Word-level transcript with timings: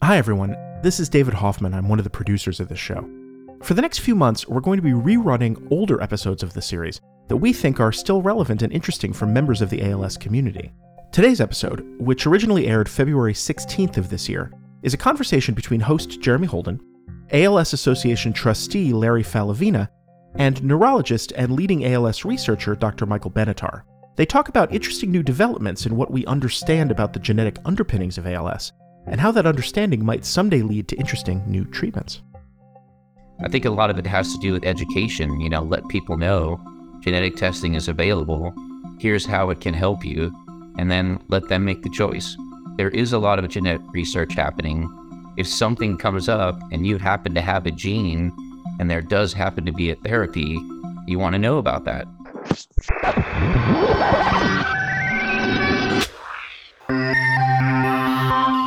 Hi, 0.00 0.16
everyone. 0.16 0.56
This 0.80 1.00
is 1.00 1.08
David 1.08 1.34
Hoffman. 1.34 1.74
I'm 1.74 1.88
one 1.88 1.98
of 1.98 2.04
the 2.04 2.08
producers 2.08 2.60
of 2.60 2.68
this 2.68 2.78
show. 2.78 3.06
For 3.64 3.74
the 3.74 3.82
next 3.82 3.98
few 3.98 4.14
months, 4.14 4.46
we're 4.46 4.60
going 4.60 4.76
to 4.78 4.82
be 4.82 4.92
rerunning 4.92 5.66
older 5.72 6.00
episodes 6.00 6.44
of 6.44 6.52
the 6.54 6.62
series 6.62 7.00
that 7.26 7.36
we 7.36 7.52
think 7.52 7.80
are 7.80 7.90
still 7.90 8.22
relevant 8.22 8.62
and 8.62 8.72
interesting 8.72 9.12
for 9.12 9.26
members 9.26 9.60
of 9.60 9.70
the 9.70 9.82
ALS 9.82 10.16
community. 10.16 10.72
Today's 11.10 11.40
episode, 11.40 11.84
which 11.98 12.28
originally 12.28 12.68
aired 12.68 12.88
February 12.88 13.32
16th 13.32 13.96
of 13.96 14.08
this 14.08 14.28
year, 14.28 14.52
is 14.82 14.94
a 14.94 14.96
conversation 14.96 15.52
between 15.52 15.80
host 15.80 16.20
Jeremy 16.20 16.46
Holden, 16.46 16.80
ALS 17.32 17.72
Association 17.72 18.32
trustee 18.32 18.92
Larry 18.92 19.24
Falivena, 19.24 19.88
and 20.36 20.62
neurologist 20.62 21.32
and 21.32 21.52
leading 21.52 21.84
ALS 21.84 22.24
researcher 22.24 22.76
Dr. 22.76 23.04
Michael 23.04 23.32
Benatar. 23.32 23.82
They 24.14 24.26
talk 24.26 24.48
about 24.48 24.72
interesting 24.72 25.10
new 25.10 25.24
developments 25.24 25.86
in 25.86 25.96
what 25.96 26.12
we 26.12 26.24
understand 26.26 26.92
about 26.92 27.12
the 27.12 27.18
genetic 27.18 27.58
underpinnings 27.64 28.16
of 28.16 28.28
ALS 28.28 28.72
and 29.10 29.20
how 29.20 29.30
that 29.32 29.46
understanding 29.46 30.04
might 30.04 30.24
someday 30.24 30.62
lead 30.62 30.88
to 30.88 30.96
interesting 30.96 31.42
new 31.46 31.64
treatments. 31.64 32.22
I 33.40 33.48
think 33.48 33.64
a 33.64 33.70
lot 33.70 33.90
of 33.90 33.98
it 33.98 34.06
has 34.06 34.32
to 34.32 34.38
do 34.40 34.52
with 34.52 34.64
education. 34.64 35.40
You 35.40 35.48
know, 35.48 35.62
let 35.62 35.86
people 35.88 36.16
know 36.16 36.60
genetic 37.00 37.36
testing 37.36 37.74
is 37.74 37.88
available. 37.88 38.52
Here's 38.98 39.24
how 39.24 39.50
it 39.50 39.60
can 39.60 39.74
help 39.74 40.04
you, 40.04 40.32
and 40.78 40.90
then 40.90 41.22
let 41.28 41.48
them 41.48 41.64
make 41.64 41.82
the 41.82 41.90
choice. 41.90 42.36
There 42.76 42.90
is 42.90 43.12
a 43.12 43.18
lot 43.18 43.38
of 43.38 43.48
genetic 43.48 43.82
research 43.92 44.34
happening. 44.34 44.92
If 45.36 45.46
something 45.46 45.96
comes 45.96 46.28
up 46.28 46.60
and 46.72 46.86
you 46.86 46.98
happen 46.98 47.34
to 47.34 47.40
have 47.40 47.66
a 47.66 47.70
gene 47.70 48.32
and 48.80 48.90
there 48.90 49.02
does 49.02 49.32
happen 49.32 49.64
to 49.66 49.72
be 49.72 49.90
a 49.90 49.96
therapy, 49.96 50.58
you 51.06 51.18
want 51.18 51.34
to 51.34 51.38
know 51.38 51.58
about 51.58 51.84
that. 51.84 52.06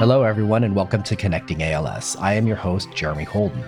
Hello, 0.02 0.24
everyone, 0.24 0.64
and 0.64 0.76
welcome 0.76 1.04
to 1.04 1.16
Connecting 1.16 1.62
ALS. 1.62 2.16
I 2.16 2.34
am 2.34 2.48
your 2.48 2.56
host, 2.56 2.90
Jeremy 2.96 3.24
Holden. 3.24 3.64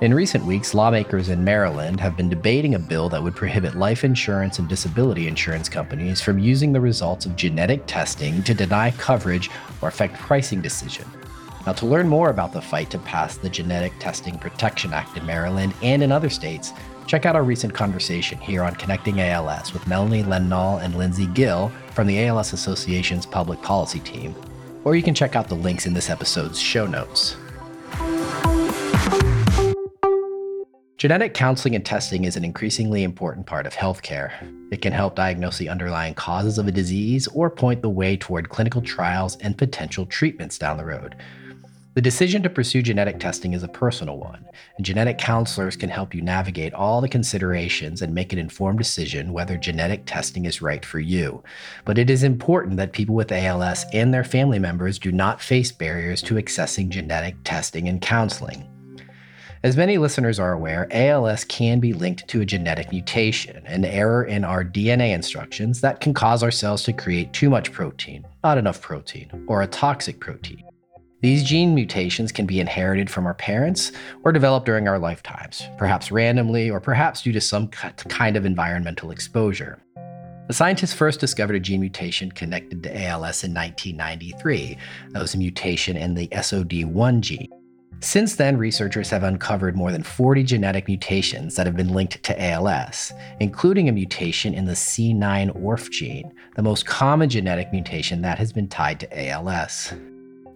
In 0.00 0.14
recent 0.14 0.46
weeks, 0.46 0.72
lawmakers 0.72 1.28
in 1.28 1.44
Maryland 1.44 2.00
have 2.00 2.16
been 2.16 2.30
debating 2.30 2.74
a 2.74 2.78
bill 2.78 3.10
that 3.10 3.22
would 3.22 3.36
prohibit 3.36 3.74
life 3.74 4.02
insurance 4.02 4.58
and 4.58 4.66
disability 4.66 5.28
insurance 5.28 5.68
companies 5.68 6.22
from 6.22 6.38
using 6.38 6.72
the 6.72 6.80
results 6.80 7.26
of 7.26 7.36
genetic 7.36 7.82
testing 7.86 8.42
to 8.44 8.54
deny 8.54 8.92
coverage 8.92 9.50
or 9.82 9.88
affect 9.88 10.18
pricing 10.18 10.62
decision. 10.62 11.04
Now, 11.66 11.74
to 11.74 11.84
learn 11.84 12.08
more 12.08 12.30
about 12.30 12.54
the 12.54 12.62
fight 12.62 12.88
to 12.88 12.98
pass 13.00 13.36
the 13.36 13.50
Genetic 13.50 13.92
Testing 13.98 14.38
Protection 14.38 14.94
Act 14.94 15.18
in 15.18 15.26
Maryland 15.26 15.74
and 15.82 16.02
in 16.02 16.12
other 16.12 16.30
states, 16.30 16.72
check 17.06 17.26
out 17.26 17.36
our 17.36 17.44
recent 17.44 17.74
conversation 17.74 18.38
here 18.38 18.62
on 18.62 18.74
Connecting 18.76 19.20
ALS 19.20 19.74
with 19.74 19.86
Melanie 19.86 20.22
Lendnal 20.22 20.82
and 20.82 20.94
Lindsay 20.94 21.26
Gill 21.26 21.70
from 21.90 22.06
the 22.06 22.24
ALS 22.24 22.54
Association's 22.54 23.26
public 23.26 23.60
policy 23.60 24.00
team, 24.00 24.34
or 24.84 24.96
you 24.96 25.02
can 25.02 25.14
check 25.14 25.36
out 25.36 25.48
the 25.48 25.54
links 25.54 25.86
in 25.86 25.94
this 25.94 26.10
episode's 26.10 26.60
show 26.60 26.86
notes. 26.86 27.36
Genetic 31.02 31.34
counseling 31.34 31.74
and 31.74 31.84
testing 31.84 32.24
is 32.26 32.36
an 32.36 32.44
increasingly 32.44 33.02
important 33.02 33.44
part 33.44 33.66
of 33.66 33.74
healthcare. 33.74 34.32
It 34.70 34.82
can 34.82 34.92
help 34.92 35.16
diagnose 35.16 35.58
the 35.58 35.68
underlying 35.68 36.14
causes 36.14 36.58
of 36.58 36.68
a 36.68 36.70
disease 36.70 37.26
or 37.34 37.50
point 37.50 37.82
the 37.82 37.90
way 37.90 38.16
toward 38.16 38.50
clinical 38.50 38.80
trials 38.80 39.36
and 39.38 39.58
potential 39.58 40.06
treatments 40.06 40.58
down 40.58 40.76
the 40.76 40.84
road. 40.84 41.16
The 41.94 42.00
decision 42.00 42.42
to 42.42 42.48
pursue 42.48 42.80
genetic 42.80 43.20
testing 43.20 43.52
is 43.52 43.62
a 43.62 43.68
personal 43.68 44.16
one, 44.16 44.46
and 44.78 44.86
genetic 44.86 45.18
counselors 45.18 45.76
can 45.76 45.90
help 45.90 46.14
you 46.14 46.22
navigate 46.22 46.72
all 46.72 47.02
the 47.02 47.08
considerations 47.08 48.00
and 48.00 48.14
make 48.14 48.32
an 48.32 48.38
informed 48.38 48.78
decision 48.78 49.34
whether 49.34 49.58
genetic 49.58 50.06
testing 50.06 50.46
is 50.46 50.62
right 50.62 50.82
for 50.86 51.00
you. 51.00 51.42
But 51.84 51.98
it 51.98 52.08
is 52.08 52.22
important 52.22 52.78
that 52.78 52.94
people 52.94 53.14
with 53.14 53.30
ALS 53.30 53.84
and 53.92 54.14
their 54.14 54.24
family 54.24 54.58
members 54.58 54.98
do 54.98 55.12
not 55.12 55.42
face 55.42 55.70
barriers 55.70 56.22
to 56.22 56.36
accessing 56.36 56.88
genetic 56.88 57.36
testing 57.44 57.88
and 57.88 58.00
counseling. 58.00 58.66
As 59.62 59.76
many 59.76 59.98
listeners 59.98 60.40
are 60.40 60.54
aware, 60.54 60.88
ALS 60.92 61.44
can 61.44 61.78
be 61.78 61.92
linked 61.92 62.26
to 62.28 62.40
a 62.40 62.46
genetic 62.46 62.90
mutation, 62.90 63.66
an 63.66 63.84
error 63.84 64.24
in 64.24 64.44
our 64.44 64.64
DNA 64.64 65.14
instructions 65.14 65.82
that 65.82 66.00
can 66.00 66.14
cause 66.14 66.42
our 66.42 66.50
cells 66.50 66.84
to 66.84 66.94
create 66.94 67.34
too 67.34 67.50
much 67.50 67.70
protein, 67.70 68.26
not 68.42 68.56
enough 68.56 68.80
protein, 68.80 69.30
or 69.46 69.60
a 69.60 69.66
toxic 69.66 70.20
protein. 70.20 70.64
These 71.22 71.44
gene 71.44 71.72
mutations 71.72 72.32
can 72.32 72.46
be 72.46 72.58
inherited 72.58 73.08
from 73.08 73.26
our 73.26 73.34
parents 73.34 73.92
or 74.24 74.32
developed 74.32 74.66
during 74.66 74.88
our 74.88 74.98
lifetimes, 74.98 75.68
perhaps 75.78 76.10
randomly 76.10 76.68
or 76.68 76.80
perhaps 76.80 77.22
due 77.22 77.30
to 77.30 77.40
some 77.40 77.68
kind 77.68 78.36
of 78.36 78.44
environmental 78.44 79.12
exposure. 79.12 79.80
The 80.48 80.52
scientists 80.52 80.92
first 80.92 81.20
discovered 81.20 81.54
a 81.54 81.60
gene 81.60 81.78
mutation 81.78 82.32
connected 82.32 82.82
to 82.82 82.90
ALS 82.90 83.44
in 83.44 83.54
1993. 83.54 84.76
That 85.10 85.22
was 85.22 85.34
a 85.34 85.38
mutation 85.38 85.96
in 85.96 86.14
the 86.14 86.26
SOD1 86.26 87.20
gene. 87.20 87.48
Since 88.00 88.34
then, 88.34 88.56
researchers 88.56 89.08
have 89.10 89.22
uncovered 89.22 89.76
more 89.76 89.92
than 89.92 90.02
40 90.02 90.42
genetic 90.42 90.88
mutations 90.88 91.54
that 91.54 91.66
have 91.66 91.76
been 91.76 91.92
linked 91.92 92.20
to 92.24 92.44
ALS, 92.44 93.12
including 93.38 93.88
a 93.88 93.92
mutation 93.92 94.54
in 94.54 94.64
the 94.64 94.72
C9orf 94.72 95.88
gene, 95.88 96.32
the 96.56 96.62
most 96.62 96.84
common 96.84 97.28
genetic 97.28 97.70
mutation 97.70 98.22
that 98.22 98.38
has 98.38 98.52
been 98.52 98.66
tied 98.66 98.98
to 98.98 99.28
ALS. 99.28 99.94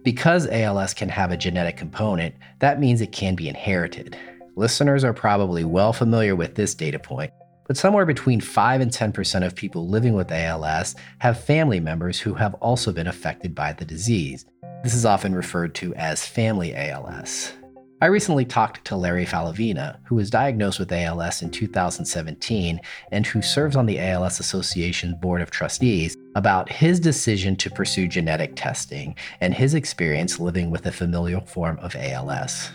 Because 0.07 0.47
ALS 0.47 0.93
can 0.93 1.09
have 1.09 1.33
a 1.33 1.37
genetic 1.37 1.75
component, 1.75 2.33
that 2.59 2.79
means 2.79 3.01
it 3.01 3.11
can 3.11 3.35
be 3.35 3.49
inherited. 3.49 4.17
Listeners 4.55 5.03
are 5.03 5.11
probably 5.11 5.65
well 5.65 5.91
familiar 5.91 6.33
with 6.33 6.55
this 6.55 6.73
data 6.73 6.97
point, 6.97 7.33
but 7.67 7.75
somewhere 7.75 8.05
between 8.05 8.39
5 8.39 8.79
and 8.79 8.89
10% 8.89 9.45
of 9.45 9.53
people 9.53 9.89
living 9.89 10.13
with 10.13 10.31
ALS 10.31 10.95
have 11.19 11.43
family 11.43 11.81
members 11.81 12.21
who 12.21 12.33
have 12.35 12.53
also 12.61 12.93
been 12.93 13.07
affected 13.07 13.53
by 13.53 13.73
the 13.73 13.83
disease. 13.83 14.45
This 14.81 14.95
is 14.95 15.05
often 15.05 15.35
referred 15.35 15.75
to 15.75 15.93
as 15.95 16.25
family 16.25 16.73
ALS. 16.73 17.51
I 17.99 18.05
recently 18.05 18.45
talked 18.45 18.85
to 18.85 18.95
Larry 18.95 19.25
Falivena, 19.25 19.97
who 20.05 20.15
was 20.15 20.29
diagnosed 20.29 20.79
with 20.79 20.91
ALS 20.91 21.41
in 21.41 21.49
2017 21.51 22.79
and 23.11 23.25
who 23.25 23.41
serves 23.41 23.75
on 23.75 23.87
the 23.87 23.99
ALS 23.99 24.39
Association 24.39 25.17
Board 25.19 25.41
of 25.41 25.51
Trustees, 25.51 26.15
about 26.37 26.71
his 26.71 26.99
decision 26.99 27.55
to 27.55 27.67
pursue 27.71 28.07
genetic 28.07 28.55
testing 28.55 29.15
and 29.41 29.55
his 29.55 29.73
experience 29.73 30.39
living 30.39 30.69
with 30.69 30.85
a 30.85 30.91
familial 30.91 31.41
form 31.41 31.79
of 31.79 31.95
ALS. 31.95 32.69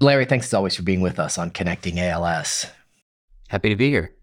Larry, 0.00 0.24
thanks 0.24 0.46
as 0.46 0.54
always 0.54 0.76
for 0.76 0.84
being 0.84 1.00
with 1.00 1.18
us 1.18 1.36
on 1.36 1.50
Connecting 1.50 1.98
ALS. 1.98 2.66
Happy 3.48 3.70
to 3.70 3.74
be 3.74 3.90
here. 3.90 4.14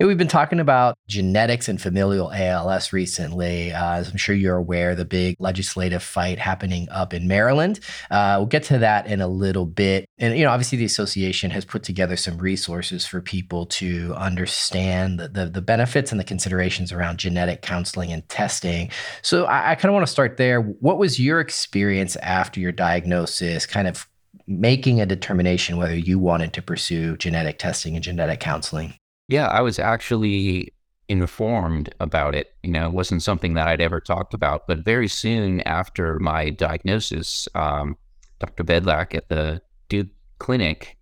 We've 0.00 0.16
been 0.16 0.28
talking 0.28 0.60
about 0.60 0.96
genetics 1.08 1.68
and 1.68 1.82
familial 1.82 2.30
ALS 2.32 2.92
recently. 2.92 3.72
Uh, 3.72 3.94
as 3.94 4.08
I'm 4.08 4.16
sure 4.16 4.32
you're 4.32 4.56
aware, 4.56 4.94
the 4.94 5.04
big 5.04 5.34
legislative 5.40 6.04
fight 6.04 6.38
happening 6.38 6.88
up 6.88 7.12
in 7.12 7.26
Maryland. 7.26 7.80
Uh, 8.08 8.36
we'll 8.38 8.46
get 8.46 8.62
to 8.64 8.78
that 8.78 9.08
in 9.08 9.20
a 9.20 9.26
little 9.26 9.66
bit. 9.66 10.08
And, 10.16 10.38
you 10.38 10.44
know, 10.44 10.52
obviously 10.52 10.78
the 10.78 10.84
association 10.84 11.50
has 11.50 11.64
put 11.64 11.82
together 11.82 12.16
some 12.16 12.38
resources 12.38 13.06
for 13.06 13.20
people 13.20 13.66
to 13.66 14.14
understand 14.14 15.18
the, 15.18 15.26
the, 15.26 15.46
the 15.46 15.62
benefits 15.62 16.12
and 16.12 16.20
the 16.20 16.24
considerations 16.24 16.92
around 16.92 17.18
genetic 17.18 17.62
counseling 17.62 18.12
and 18.12 18.26
testing. 18.28 18.92
So 19.22 19.46
I, 19.46 19.72
I 19.72 19.74
kind 19.74 19.86
of 19.86 19.94
want 19.94 20.06
to 20.06 20.12
start 20.12 20.36
there. 20.36 20.60
What 20.60 20.98
was 20.98 21.18
your 21.18 21.40
experience 21.40 22.14
after 22.16 22.60
your 22.60 22.70
diagnosis, 22.72 23.66
kind 23.66 23.88
of 23.88 24.06
making 24.46 25.00
a 25.00 25.06
determination 25.06 25.76
whether 25.76 25.96
you 25.96 26.20
wanted 26.20 26.52
to 26.52 26.62
pursue 26.62 27.16
genetic 27.16 27.58
testing 27.58 27.96
and 27.96 28.04
genetic 28.04 28.38
counseling? 28.38 28.94
Yeah, 29.28 29.46
I 29.48 29.60
was 29.60 29.78
actually 29.78 30.72
informed 31.08 31.94
about 32.00 32.34
it. 32.34 32.54
You 32.62 32.70
know, 32.70 32.86
it 32.86 32.94
wasn't 32.94 33.22
something 33.22 33.54
that 33.54 33.68
I'd 33.68 33.80
ever 33.80 34.00
talked 34.00 34.34
about. 34.34 34.66
But 34.66 34.84
very 34.84 35.08
soon 35.08 35.60
after 35.62 36.18
my 36.18 36.50
diagnosis, 36.50 37.46
um, 37.54 37.96
Dr. 38.40 38.64
Bedlack 38.64 39.14
at 39.14 39.28
the 39.28 39.60
Duke 39.88 40.08
Clinic 40.38 40.96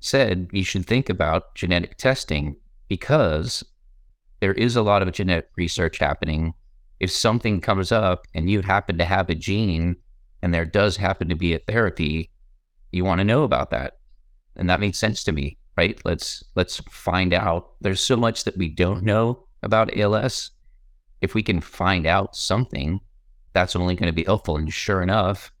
said 0.00 0.48
you 0.52 0.64
should 0.64 0.86
think 0.86 1.08
about 1.08 1.54
genetic 1.54 1.96
testing 1.96 2.56
because 2.88 3.62
there 4.40 4.54
is 4.54 4.74
a 4.74 4.82
lot 4.82 5.02
of 5.02 5.12
genetic 5.12 5.48
research 5.56 5.98
happening. 5.98 6.54
If 6.98 7.10
something 7.12 7.60
comes 7.60 7.92
up 7.92 8.26
and 8.34 8.50
you 8.50 8.62
happen 8.62 8.98
to 8.98 9.04
have 9.04 9.30
a 9.30 9.34
gene 9.36 9.96
and 10.40 10.52
there 10.52 10.64
does 10.64 10.96
happen 10.96 11.28
to 11.28 11.36
be 11.36 11.54
a 11.54 11.60
therapy, 11.60 12.30
you 12.90 13.04
want 13.04 13.18
to 13.20 13.24
know 13.24 13.44
about 13.44 13.70
that. 13.70 13.98
And 14.56 14.68
that 14.68 14.80
made 14.80 14.96
sense 14.96 15.22
to 15.24 15.32
me 15.32 15.58
right? 15.76 16.00
Let's 16.04 16.44
let's 16.54 16.78
find 16.90 17.32
out. 17.32 17.72
There's 17.80 18.00
so 18.00 18.16
much 18.16 18.44
that 18.44 18.56
we 18.56 18.68
don't 18.68 19.02
know 19.02 19.44
about 19.62 19.96
ALS. 19.96 20.50
If 21.20 21.34
we 21.34 21.42
can 21.42 21.60
find 21.60 22.06
out 22.06 22.36
something, 22.36 23.00
that's 23.52 23.76
only 23.76 23.94
going 23.94 24.08
to 24.08 24.14
be 24.14 24.24
helpful. 24.24 24.56
And 24.56 24.72
sure 24.72 25.02
enough, 25.02 25.52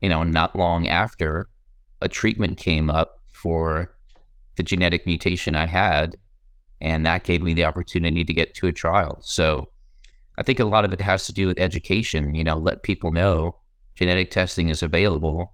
you 0.00 0.08
know, 0.08 0.22
not 0.22 0.56
long 0.56 0.88
after, 0.88 1.48
a 2.00 2.08
treatment 2.08 2.56
came 2.56 2.90
up 2.90 3.20
for 3.32 3.94
the 4.56 4.62
genetic 4.62 5.06
mutation 5.06 5.54
I 5.54 5.66
had, 5.66 6.16
and 6.80 7.04
that 7.06 7.24
gave 7.24 7.42
me 7.42 7.54
the 7.54 7.64
opportunity 7.64 8.24
to 8.24 8.34
get 8.34 8.54
to 8.54 8.66
a 8.66 8.72
trial. 8.72 9.18
So 9.22 9.70
I 10.38 10.42
think 10.42 10.60
a 10.60 10.64
lot 10.64 10.84
of 10.84 10.92
it 10.92 11.00
has 11.00 11.26
to 11.26 11.32
do 11.32 11.46
with 11.46 11.58
education. 11.58 12.34
You 12.34 12.44
know, 12.44 12.56
let 12.56 12.82
people 12.82 13.12
know 13.12 13.56
genetic 13.94 14.30
testing 14.30 14.70
is 14.70 14.82
available. 14.82 15.52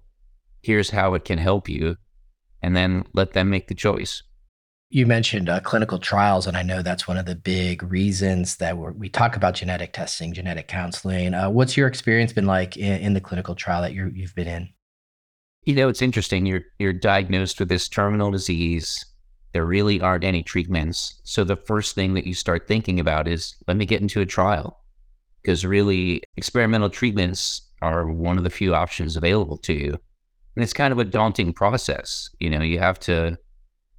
Here's 0.61 0.89
how 0.89 1.13
it 1.13 1.25
can 1.25 1.37
help 1.37 1.67
you 1.67 1.97
and 2.61 2.75
then 2.75 3.05
let 3.13 3.33
them 3.33 3.49
make 3.49 3.67
the 3.67 3.75
choice. 3.75 4.23
You 4.89 5.05
mentioned 5.05 5.49
uh, 5.49 5.59
clinical 5.59 5.99
trials, 5.99 6.47
and 6.47 6.55
I 6.55 6.63
know 6.63 6.81
that's 6.81 7.07
one 7.07 7.17
of 7.17 7.25
the 7.25 7.35
big 7.35 7.83
reasons 7.83 8.55
that 8.57 8.77
we 8.77 9.09
talk 9.09 9.35
about 9.35 9.55
genetic 9.55 9.91
testing, 9.91 10.33
genetic 10.33 10.69
counseling. 10.69 11.33
Uh, 11.33 11.49
what's 11.49 11.75
your 11.75 11.87
experience 11.87 12.31
been 12.31 12.45
like 12.45 12.77
in, 12.77 13.01
in 13.01 13.13
the 13.13 13.19
clinical 13.19 13.53
trial 13.53 13.81
that 13.81 13.93
you 13.93 14.11
you've 14.15 14.35
been 14.35 14.47
in? 14.47 14.69
You 15.63 15.75
know, 15.75 15.89
it's 15.89 16.01
interesting. 16.01 16.45
You're 16.45 16.63
you're 16.79 16.93
diagnosed 16.93 17.59
with 17.59 17.67
this 17.67 17.89
terminal 17.89 18.31
disease. 18.31 19.05
There 19.51 19.65
really 19.65 19.99
aren't 19.99 20.23
any 20.23 20.41
treatments. 20.41 21.19
So 21.23 21.43
the 21.43 21.57
first 21.57 21.93
thing 21.93 22.13
that 22.13 22.25
you 22.25 22.33
start 22.33 22.67
thinking 22.67 22.99
about 22.99 23.27
is, 23.27 23.55
let 23.67 23.75
me 23.75 23.85
get 23.85 24.01
into 24.01 24.21
a 24.21 24.25
trial, 24.25 24.79
because 25.41 25.65
really 25.65 26.21
experimental 26.37 26.89
treatments 26.89 27.61
are 27.81 28.07
one 28.07 28.37
of 28.37 28.45
the 28.45 28.49
few 28.49 28.73
options 28.73 29.17
available 29.17 29.57
to 29.57 29.73
you, 29.73 29.99
and 30.57 30.63
it's 30.63 30.73
kind 30.73 30.91
of 30.91 30.97
a 30.97 31.05
daunting 31.05 31.53
process. 31.53 32.31
You 32.39 32.49
know, 32.49 32.63
you 32.63 32.79
have 32.79 32.99
to 33.01 33.37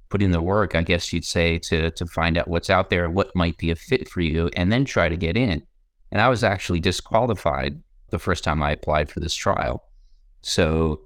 put 0.09 0.21
in 0.21 0.31
the 0.31 0.41
work, 0.41 0.75
I 0.75 0.83
guess 0.83 1.13
you'd 1.13 1.23
say, 1.23 1.57
to 1.59 1.89
to 1.91 2.05
find 2.05 2.37
out 2.37 2.49
what's 2.49 2.69
out 2.69 2.89
there, 2.89 3.09
what 3.09 3.33
might 3.33 3.57
be 3.57 3.71
a 3.71 3.75
fit 3.75 4.09
for 4.09 4.19
you, 4.19 4.49
and 4.57 4.69
then 4.69 4.83
try 4.83 5.07
to 5.07 5.15
get 5.15 5.37
in. 5.37 5.63
And 6.11 6.21
I 6.21 6.27
was 6.27 6.43
actually 6.43 6.81
disqualified 6.81 7.81
the 8.09 8.19
first 8.19 8.43
time 8.43 8.61
I 8.61 8.71
applied 8.71 9.09
for 9.09 9.21
this 9.21 9.35
trial. 9.35 9.85
So, 10.41 10.99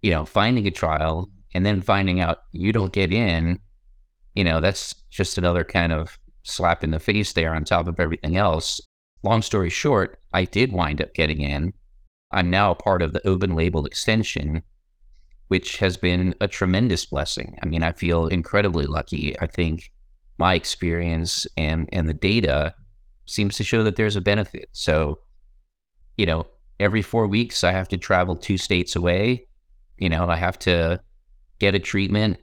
you 0.00 0.10
know, 0.10 0.24
finding 0.24 0.66
a 0.66 0.70
trial 0.70 1.28
and 1.52 1.66
then 1.66 1.82
finding 1.82 2.20
out 2.20 2.38
you 2.52 2.72
don't 2.72 2.94
get 2.94 3.12
in, 3.12 3.58
you 4.34 4.42
know, 4.42 4.58
that's 4.58 4.94
just 5.10 5.36
another 5.36 5.64
kind 5.64 5.92
of 5.92 6.18
slap 6.44 6.82
in 6.82 6.92
the 6.92 6.98
face 6.98 7.34
there 7.34 7.54
on 7.54 7.64
top 7.64 7.88
of 7.88 8.00
everything 8.00 8.38
else. 8.38 8.80
Long 9.22 9.42
story 9.42 9.68
short, 9.68 10.18
I 10.32 10.46
did 10.46 10.72
wind 10.72 11.02
up 11.02 11.12
getting 11.12 11.42
in. 11.42 11.74
I'm 12.32 12.48
now 12.48 12.70
a 12.70 12.74
part 12.74 13.02
of 13.02 13.12
the 13.12 13.26
open 13.28 13.54
label 13.54 13.84
extension, 13.84 14.62
which 15.48 15.76
has 15.78 15.96
been 15.96 16.34
a 16.40 16.48
tremendous 16.48 17.04
blessing. 17.04 17.58
I 17.62 17.66
mean, 17.66 17.82
I 17.82 17.92
feel 17.92 18.26
incredibly 18.26 18.86
lucky. 18.86 19.38
I 19.40 19.46
think 19.46 19.92
my 20.38 20.54
experience 20.54 21.46
and 21.56 21.88
and 21.92 22.08
the 22.08 22.14
data 22.14 22.74
seems 23.26 23.56
to 23.56 23.64
show 23.64 23.82
that 23.84 23.96
there's 23.96 24.16
a 24.16 24.20
benefit. 24.20 24.68
So, 24.72 25.18
you 26.16 26.26
know, 26.26 26.46
every 26.80 27.02
4 27.02 27.26
weeks 27.26 27.64
I 27.64 27.72
have 27.72 27.88
to 27.88 27.96
travel 27.96 28.36
two 28.36 28.58
states 28.58 28.96
away. 28.96 29.46
You 29.98 30.08
know, 30.08 30.28
I 30.28 30.36
have 30.36 30.58
to 30.60 31.00
get 31.58 31.74
a 31.74 31.78
treatment. 31.78 32.38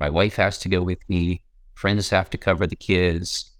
My 0.00 0.10
wife 0.10 0.36
has 0.36 0.58
to 0.58 0.68
go 0.68 0.82
with 0.82 0.98
me. 1.08 1.42
Friends 1.74 2.10
have 2.10 2.30
to 2.30 2.38
cover 2.38 2.66
the 2.66 2.76
kids. 2.76 3.50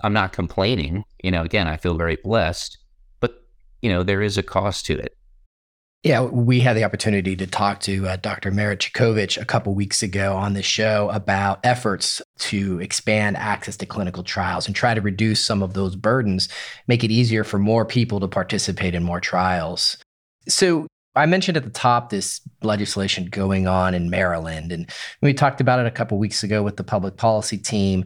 I'm 0.00 0.12
not 0.12 0.32
complaining. 0.32 1.04
You 1.22 1.30
know, 1.30 1.42
again, 1.42 1.68
I 1.68 1.76
feel 1.76 1.96
very 1.96 2.16
blessed, 2.22 2.78
but 3.20 3.42
you 3.82 3.90
know, 3.90 4.02
there 4.02 4.22
is 4.22 4.38
a 4.38 4.42
cost 4.42 4.86
to 4.86 4.98
it. 4.98 5.15
Yeah, 6.06 6.20
we 6.20 6.60
had 6.60 6.76
the 6.76 6.84
opportunity 6.84 7.34
to 7.34 7.48
talk 7.48 7.80
to 7.80 8.06
uh, 8.06 8.14
Dr. 8.14 8.52
Merit 8.52 8.78
Cudkowicz 8.78 9.42
a 9.42 9.44
couple 9.44 9.74
weeks 9.74 10.04
ago 10.04 10.36
on 10.36 10.52
the 10.52 10.62
show 10.62 11.10
about 11.10 11.58
efforts 11.64 12.22
to 12.38 12.78
expand 12.80 13.36
access 13.36 13.76
to 13.78 13.86
clinical 13.86 14.22
trials 14.22 14.68
and 14.68 14.76
try 14.76 14.94
to 14.94 15.00
reduce 15.00 15.44
some 15.44 15.64
of 15.64 15.74
those 15.74 15.96
burdens, 15.96 16.48
make 16.86 17.02
it 17.02 17.10
easier 17.10 17.42
for 17.42 17.58
more 17.58 17.84
people 17.84 18.20
to 18.20 18.28
participate 18.28 18.94
in 18.94 19.02
more 19.02 19.18
trials. 19.18 19.98
So, 20.46 20.86
I 21.16 21.26
mentioned 21.26 21.56
at 21.56 21.64
the 21.64 21.70
top 21.70 22.10
this 22.10 22.40
legislation 22.62 23.24
going 23.24 23.66
on 23.66 23.92
in 23.92 24.08
Maryland, 24.08 24.70
and 24.70 24.88
we 25.22 25.34
talked 25.34 25.60
about 25.60 25.80
it 25.80 25.86
a 25.86 25.90
couple 25.90 26.18
weeks 26.18 26.44
ago 26.44 26.62
with 26.62 26.76
the 26.76 26.84
public 26.84 27.16
policy 27.16 27.58
team 27.58 28.04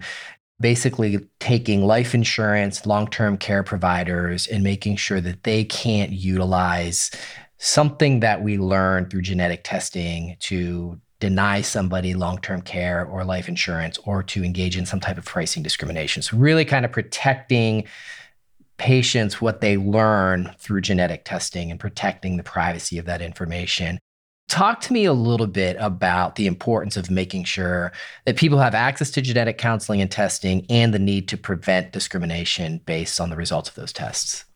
basically 0.59 1.19
taking 1.39 1.85
life 1.87 2.15
insurance, 2.15 2.87
long 2.87 3.09
term 3.09 3.37
care 3.37 3.63
providers, 3.63 4.47
and 4.47 4.63
making 4.63 4.97
sure 4.97 5.21
that 5.21 5.43
they 5.43 5.65
can't 5.65 6.13
utilize 6.13 7.11
something 7.61 8.21
that 8.21 8.43
we 8.43 8.59
learned 8.59 9.11
through 9.11 9.21
genetic 9.21 9.61
testing 9.63 10.35
to 10.41 10.99
deny 11.21 11.61
somebody 11.61 12.15
long 12.15 12.41
term 12.41 12.63
care 12.63 13.05
or 13.05 13.23
life 13.23 13.49
insurance 13.49 13.99
or 14.05 14.23
to 14.23 14.43
engage 14.43 14.77
in 14.77 14.87
some 14.87 14.99
type 14.99 15.19
of 15.19 15.27
pricing 15.27 15.63
discrimination. 15.63 16.23
So, 16.23 16.39
really 16.39 16.65
kind 16.65 16.85
of 16.85 16.91
protecting 16.91 17.85
patients 18.79 19.43
what 19.43 19.61
they 19.61 19.77
learn 19.77 20.55
through 20.59 20.81
genetic 20.81 21.27
testing 21.27 21.71
and 21.71 21.79
protecting 21.79 22.39
the 22.39 22.43
privacy 22.43 22.97
of 22.97 23.05
that 23.05 23.21
information. 23.21 23.99
Talk 24.49 24.81
to 24.81 24.93
me 24.95 25.05
a 25.05 25.13
little 25.13 25.47
bit 25.47 25.77
about 25.79 26.37
the 26.37 26.47
importance 26.47 26.97
of 26.97 27.11
making 27.11 27.45
sure 27.45 27.93
that 28.25 28.37
people 28.37 28.59
have 28.59 28.75
access 28.75 29.11
to 29.13 29.23
genetic 29.23 29.59
counseling 29.59 30.01
and 30.01 30.11
testing 30.11 30.65
and 30.71 30.95
the 30.95 30.99
need 30.99 31.29
to 31.29 31.37
prevent 31.37 31.93
discrimination 31.93 32.81
based 32.87 33.21
on 33.21 33.29
the 33.29 33.37
results 33.37 33.69
of 33.69 33.75
those 33.75 33.93
tests. 33.93 34.47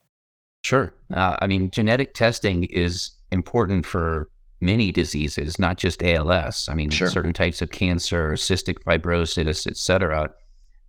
Sure. 0.64 0.94
Uh, 1.12 1.36
I 1.40 1.46
mean, 1.46 1.70
genetic 1.70 2.14
testing 2.14 2.64
is 2.64 3.10
important 3.30 3.84
for 3.84 4.30
many 4.60 4.90
diseases, 4.90 5.58
not 5.58 5.76
just 5.76 6.02
ALS. 6.02 6.68
I 6.70 6.74
mean, 6.74 6.88
sure. 6.88 7.10
certain 7.10 7.34
types 7.34 7.60
of 7.60 7.70
cancer, 7.70 8.32
cystic 8.32 8.82
fibrosis, 8.82 9.66
et 9.66 9.76
cetera. 9.76 10.30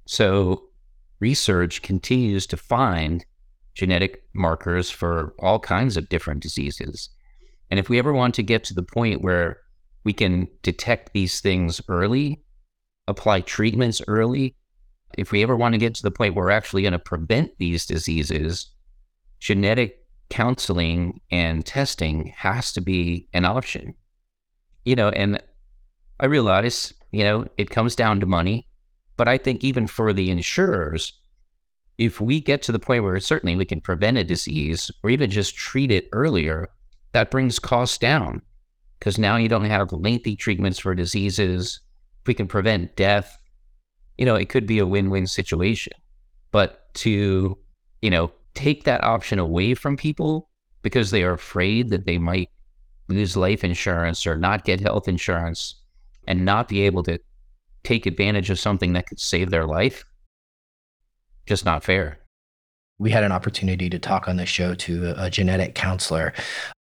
So, 0.08 0.64
research 1.20 1.82
continues 1.82 2.48
to 2.48 2.58
find 2.58 3.26
genetic 3.74 4.24
markers 4.34 4.90
for 4.90 5.36
all 5.40 5.60
kinds 5.60 5.98
of 5.98 6.08
different 6.08 6.42
diseases. 6.42 7.10
And 7.70 7.78
if 7.78 7.90
we 7.90 8.00
ever 8.00 8.14
want 8.14 8.34
to 8.36 8.44
get 8.44 8.64
to 8.66 8.74
the 8.74 8.84
point 8.84 9.24
where 9.24 9.58
we 10.06 10.14
can 10.14 10.48
detect 10.62 11.12
these 11.12 11.42
things 11.42 11.82
early, 11.90 12.42
apply 13.08 13.42
treatments 13.42 14.02
early, 14.08 14.56
if 15.18 15.34
we 15.34 15.44
ever 15.44 15.58
want 15.58 15.74
to 15.74 15.80
get 15.80 15.96
to 15.96 16.04
the 16.04 16.12
point 16.12 16.34
where 16.34 16.46
we're 16.46 16.52
actually 16.52 16.84
going 16.84 16.94
to 16.94 17.00
prevent 17.00 17.52
these 17.58 17.86
diseases, 17.86 18.72
genetic 19.46 20.04
counseling 20.32 21.22
and 21.30 21.64
testing 21.64 22.34
has 22.36 22.74
to 22.74 22.82
be 22.82 23.28
an 23.32 23.46
option. 23.46 23.94
You 24.86 24.96
know, 24.96 25.10
and 25.10 25.40
I 26.20 26.26
realize, 26.26 26.92
you 27.12 27.24
know, 27.24 27.46
it 27.56 27.70
comes 27.70 27.96
down 27.96 28.20
to 28.22 28.26
money, 28.26 28.68
but 29.18 29.28
I 29.28 29.38
think 29.38 29.64
even 29.64 29.86
for 29.86 30.14
the 30.14 30.32
insurers, 30.32 31.14
if 32.00 32.20
we 32.20 32.42
get 32.42 32.64
to 32.64 32.72
the 32.72 32.80
point 32.80 33.04
where 33.04 33.20
certainly 33.20 33.56
we 33.56 33.66
can 33.66 33.82
prevent 33.82 34.18
a 34.18 34.24
disease 34.24 34.90
or 35.04 35.12
even 35.12 35.30
just 35.30 35.56
treat 35.56 35.92
it 35.92 36.10
earlier, 36.12 36.68
that 37.12 37.30
brings 37.30 37.60
costs 37.60 38.00
down 38.00 38.42
because 38.98 39.20
now 39.20 39.38
you 39.38 39.48
don't 39.48 39.66
have 39.66 39.94
lengthy 39.94 40.36
treatments 40.36 40.80
for 40.80 40.96
diseases. 40.96 41.82
If 42.24 42.28
we 42.30 42.34
can 42.34 42.48
prevent 42.48 42.96
death, 42.96 43.38
you 44.18 44.26
know, 44.26 44.36
it 44.36 44.50
could 44.50 44.66
be 44.66 44.80
a 44.80 44.88
win 44.88 45.12
win 45.12 45.28
situation. 45.28 45.94
But 46.50 46.92
to, 46.96 47.60
you 48.02 48.10
know, 48.10 48.32
take 48.56 48.86
that 48.86 49.04
option 49.04 49.38
away 49.38 49.76
from 49.76 49.98
people 49.98 50.50
because 50.82 51.12
they 51.12 51.24
are 51.24 51.34
afraid 51.34 51.90
that 51.90 52.06
they 52.06 52.18
might 52.18 52.50
lose 53.08 53.38
life 53.38 53.64
insurance 53.64 54.26
or 54.26 54.36
not 54.36 54.66
get 54.66 54.80
health 54.80 55.08
insurance 55.08 55.76
and 56.28 56.44
not 56.44 56.68
be 56.68 56.82
able 56.82 57.04
to 57.04 57.20
take 57.84 58.06
advantage 58.06 58.50
of 58.50 58.60
something 58.60 58.94
that 58.94 59.08
could 59.08 59.20
save 59.20 59.52
their 59.52 59.66
life. 59.66 60.06
Just 61.46 61.66
not 61.66 61.84
fair. 61.84 62.20
We 62.98 63.12
had 63.12 63.24
an 63.24 63.32
opportunity 63.32 63.90
to 63.90 64.00
talk 64.00 64.28
on 64.28 64.38
the 64.38 64.46
show 64.46 64.74
to 64.74 65.14
a, 65.18 65.30
genetic 65.30 65.76
counselor 65.76 66.34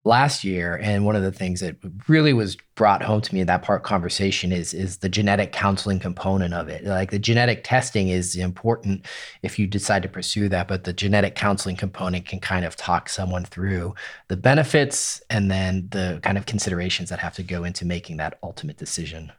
last 0.08 0.44
year 0.44 0.80
and 0.82 1.06
one 1.06 1.16
of 1.16 1.22
the 1.22 1.32
things 1.32 1.60
that 1.60 1.76
really 2.08 2.34
was 2.34 2.58
brought 2.76 3.04
home 3.04 3.22
to 3.22 3.34
me 3.34 3.42
in 3.42 3.48
that 3.48 3.62
part 3.62 3.84
conversation 3.84 4.52
is 4.52 4.74
is 4.74 4.98
the 4.98 5.10
genetic 5.10 5.52
counseling 5.52 6.00
component 6.00 6.54
of 6.54 6.68
it 6.70 6.84
like 6.86 7.12
the 7.12 7.20
genetic 7.20 7.64
testing 7.64 8.10
is 8.10 8.36
important 8.36 9.06
if 9.44 9.60
you 9.60 9.68
decide 9.68 10.02
to 10.02 10.10
pursue 10.10 10.50
that 10.50 10.68
but 10.68 10.86
the 10.86 10.94
genetic 10.94 11.36
counseling 11.36 11.76
component 11.76 12.26
can 12.26 12.40
kind 12.40 12.66
of 12.66 12.76
talk 12.76 13.10
someone 13.10 13.44
through 13.46 13.94
the 14.30 14.38
benefits 14.38 15.22
and 15.30 15.52
then 15.52 15.88
the 15.92 16.20
kind 16.24 16.38
of 16.38 16.46
considerations 16.46 17.10
that 17.10 17.20
have 17.20 17.36
to 17.36 17.44
go 17.44 17.64
into 17.64 17.86
making 17.86 18.18
that 18.18 18.40
ultimate 18.42 18.78
decision 18.78 19.32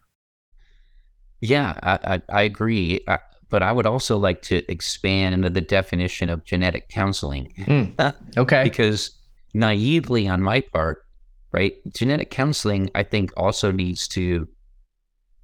yeah 1.41 1.79
i, 1.83 2.15
I, 2.15 2.23
I 2.29 2.43
agree 2.43 3.01
I, 3.09 3.19
but 3.51 3.63
I 3.63 3.73
would 3.73 3.87
also 3.87 4.19
like 4.19 4.43
to 4.43 4.71
expand 4.71 5.35
into 5.35 5.49
the 5.49 5.63
definition 5.63 6.29
of 6.29 6.45
genetic 6.45 6.91
counseling. 6.91 7.51
Mm, 7.57 8.15
okay. 8.37 8.63
because 8.63 9.18
naively 9.59 10.29
on 10.29 10.41
my 10.41 10.61
part, 10.61 11.05
right? 11.53 11.75
Genetic 11.93 12.31
counseling, 12.31 12.91
I 12.95 13.03
think, 13.03 13.33
also 13.37 13.71
needs 13.73 14.07
to 14.09 14.49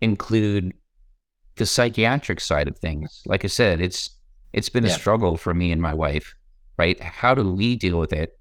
include 0.00 0.72
the 1.56 1.66
psychiatric 1.66 2.40
side 2.40 2.68
of 2.68 2.78
things. 2.78 3.22
Like 3.26 3.44
I 3.44 3.48
said, 3.48 3.80
it's 3.80 4.10
it's 4.52 4.68
been 4.68 4.84
a 4.84 4.90
struggle 4.90 5.36
for 5.36 5.52
me 5.52 5.72
and 5.72 5.82
my 5.82 5.92
wife, 5.92 6.32
right? 6.78 7.00
How 7.00 7.34
do 7.34 7.50
we 7.52 7.74
deal 7.74 7.98
with 7.98 8.12
it? 8.12 8.38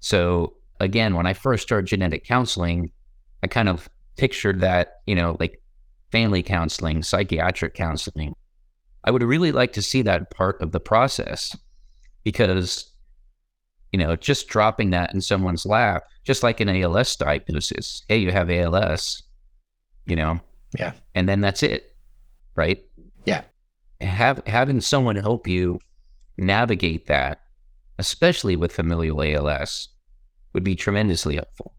So 0.00 0.54
again, 0.78 1.14
when 1.14 1.26
I 1.26 1.32
first 1.32 1.62
started 1.62 1.86
genetic 1.86 2.24
counseling, 2.24 2.90
I 3.42 3.46
kind 3.46 3.70
of 3.70 3.88
pictured 4.16 4.60
that, 4.60 5.00
you 5.06 5.14
know, 5.14 5.38
like 5.40 5.62
family 6.12 6.42
counseling, 6.42 7.02
psychiatric 7.02 7.74
counseling. 7.74 8.34
I 9.04 9.10
would 9.10 9.22
really 9.22 9.52
like 9.52 9.72
to 9.74 9.82
see 9.82 10.02
that 10.02 10.30
part 10.30 10.60
of 10.60 10.72
the 10.72 10.80
process 10.80 11.56
because 12.24 12.93
you 13.94 13.98
know, 13.98 14.16
just 14.16 14.48
dropping 14.48 14.90
that 14.90 15.14
in 15.14 15.20
someone's 15.20 15.64
lap, 15.64 16.02
just 16.24 16.42
like 16.42 16.58
an 16.58 16.68
ALS 16.68 17.14
diagnosis. 17.14 18.02
Hey, 18.08 18.16
you 18.16 18.32
have 18.32 18.50
ALS, 18.50 19.22
you 20.04 20.16
know? 20.16 20.40
Yeah. 20.76 20.94
And 21.14 21.28
then 21.28 21.40
that's 21.40 21.62
it. 21.62 21.94
Right. 22.56 22.84
Yeah. 23.24 23.42
Have 24.00 24.42
having 24.48 24.80
someone 24.80 25.14
help 25.14 25.46
you 25.46 25.78
navigate 26.36 27.06
that, 27.06 27.42
especially 28.00 28.56
with 28.56 28.72
familial 28.72 29.22
ALS, 29.22 29.90
would 30.54 30.64
be 30.64 30.74
tremendously 30.74 31.36
helpful. 31.36 31.72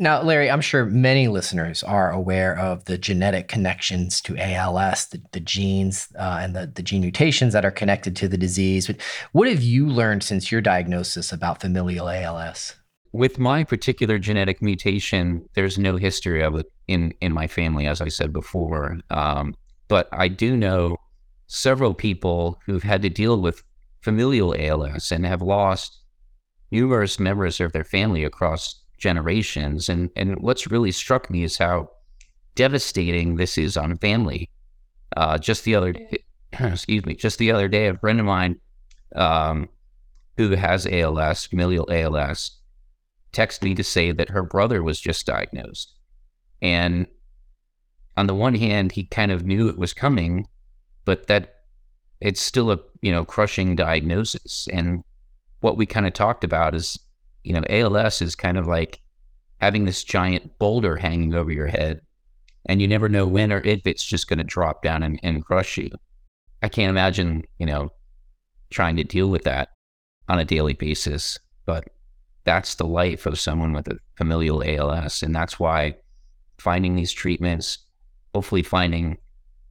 Now, 0.00 0.22
Larry, 0.22 0.48
I'm 0.48 0.60
sure 0.60 0.84
many 0.86 1.26
listeners 1.26 1.82
are 1.82 2.12
aware 2.12 2.56
of 2.56 2.84
the 2.84 2.96
genetic 2.96 3.48
connections 3.48 4.20
to 4.22 4.38
ALS, 4.38 5.06
the, 5.06 5.20
the 5.32 5.40
genes 5.40 6.06
uh, 6.16 6.38
and 6.40 6.54
the, 6.54 6.70
the 6.72 6.84
gene 6.84 7.00
mutations 7.00 7.52
that 7.52 7.64
are 7.64 7.72
connected 7.72 8.14
to 8.16 8.28
the 8.28 8.38
disease. 8.38 8.86
But 8.86 9.00
what 9.32 9.48
have 9.48 9.60
you 9.60 9.88
learned 9.88 10.22
since 10.22 10.52
your 10.52 10.60
diagnosis 10.60 11.32
about 11.32 11.60
familial 11.60 12.08
ALS? 12.08 12.76
With 13.10 13.40
my 13.40 13.64
particular 13.64 14.20
genetic 14.20 14.62
mutation, 14.62 15.44
there's 15.54 15.78
no 15.78 15.96
history 15.96 16.44
of 16.44 16.54
it 16.54 16.66
in, 16.86 17.12
in 17.20 17.32
my 17.32 17.48
family, 17.48 17.88
as 17.88 18.00
I 18.00 18.08
said 18.08 18.32
before. 18.32 18.98
Um, 19.10 19.56
but 19.88 20.08
I 20.12 20.28
do 20.28 20.56
know 20.56 20.96
several 21.48 21.92
people 21.92 22.60
who've 22.66 22.84
had 22.84 23.02
to 23.02 23.08
deal 23.08 23.40
with 23.40 23.64
familial 24.02 24.54
ALS 24.56 25.10
and 25.10 25.26
have 25.26 25.42
lost 25.42 25.98
numerous 26.70 27.18
members 27.18 27.58
of 27.58 27.72
their 27.72 27.82
family 27.82 28.22
across 28.22 28.77
generations. 28.98 29.88
And 29.88 30.10
and 30.16 30.40
what's 30.40 30.70
really 30.70 30.92
struck 30.92 31.30
me 31.30 31.44
is 31.44 31.58
how 31.58 31.90
devastating 32.54 33.36
this 33.36 33.56
is 33.56 33.76
on 33.76 33.96
family. 33.98 34.50
Uh, 35.16 35.38
just 35.38 35.64
the 35.64 35.74
other 35.74 35.92
day, 35.92 36.24
excuse 36.52 37.06
me, 37.06 37.14
just 37.14 37.38
the 37.38 37.52
other 37.52 37.68
day, 37.68 37.88
a 37.88 37.96
friend 37.96 38.20
of 38.20 38.26
mine 38.26 38.60
um, 39.14 39.68
who 40.36 40.50
has 40.50 40.86
ALS, 40.86 41.46
familial 41.46 41.88
ALS, 41.90 42.58
texted 43.32 43.62
me 43.62 43.74
to 43.74 43.84
say 43.84 44.12
that 44.12 44.30
her 44.30 44.42
brother 44.42 44.82
was 44.82 45.00
just 45.00 45.26
diagnosed. 45.26 45.94
And 46.60 47.06
on 48.16 48.26
the 48.26 48.34
one 48.34 48.54
hand, 48.54 48.92
he 48.92 49.04
kind 49.04 49.30
of 49.30 49.44
knew 49.44 49.68
it 49.68 49.78
was 49.78 49.94
coming, 49.94 50.46
but 51.04 51.28
that 51.28 51.54
it's 52.20 52.40
still 52.40 52.72
a 52.72 52.78
you 53.00 53.12
know 53.12 53.24
crushing 53.24 53.76
diagnosis. 53.76 54.68
And 54.72 55.04
what 55.60 55.76
we 55.76 55.86
kind 55.86 56.06
of 56.06 56.12
talked 56.12 56.44
about 56.44 56.74
is 56.74 56.98
you 57.48 57.54
know, 57.54 57.64
ALS 57.70 58.20
is 58.20 58.36
kind 58.36 58.58
of 58.58 58.66
like 58.66 59.00
having 59.58 59.86
this 59.86 60.04
giant 60.04 60.58
boulder 60.58 60.96
hanging 60.96 61.34
over 61.34 61.50
your 61.50 61.66
head, 61.66 62.02
and 62.66 62.82
you 62.82 62.86
never 62.86 63.08
know 63.08 63.26
when 63.26 63.50
or 63.50 63.60
if 63.60 63.86
it's 63.86 64.04
just 64.04 64.28
going 64.28 64.38
to 64.38 64.44
drop 64.44 64.82
down 64.82 65.02
and, 65.02 65.18
and 65.22 65.44
crush 65.44 65.78
you. 65.78 65.90
I 66.62 66.68
can't 66.68 66.90
imagine, 66.90 67.44
you 67.58 67.64
know, 67.64 67.90
trying 68.68 68.96
to 68.96 69.04
deal 69.04 69.30
with 69.30 69.44
that 69.44 69.70
on 70.28 70.38
a 70.38 70.44
daily 70.44 70.74
basis, 70.74 71.38
but 71.64 71.88
that's 72.44 72.74
the 72.74 72.86
life 72.86 73.24
of 73.24 73.40
someone 73.40 73.72
with 73.72 73.88
a 73.88 73.98
familial 74.16 74.62
ALS. 74.62 75.22
And 75.22 75.34
that's 75.34 75.58
why 75.58 75.96
finding 76.58 76.96
these 76.96 77.12
treatments, 77.12 77.78
hopefully 78.34 78.62
finding 78.62 79.16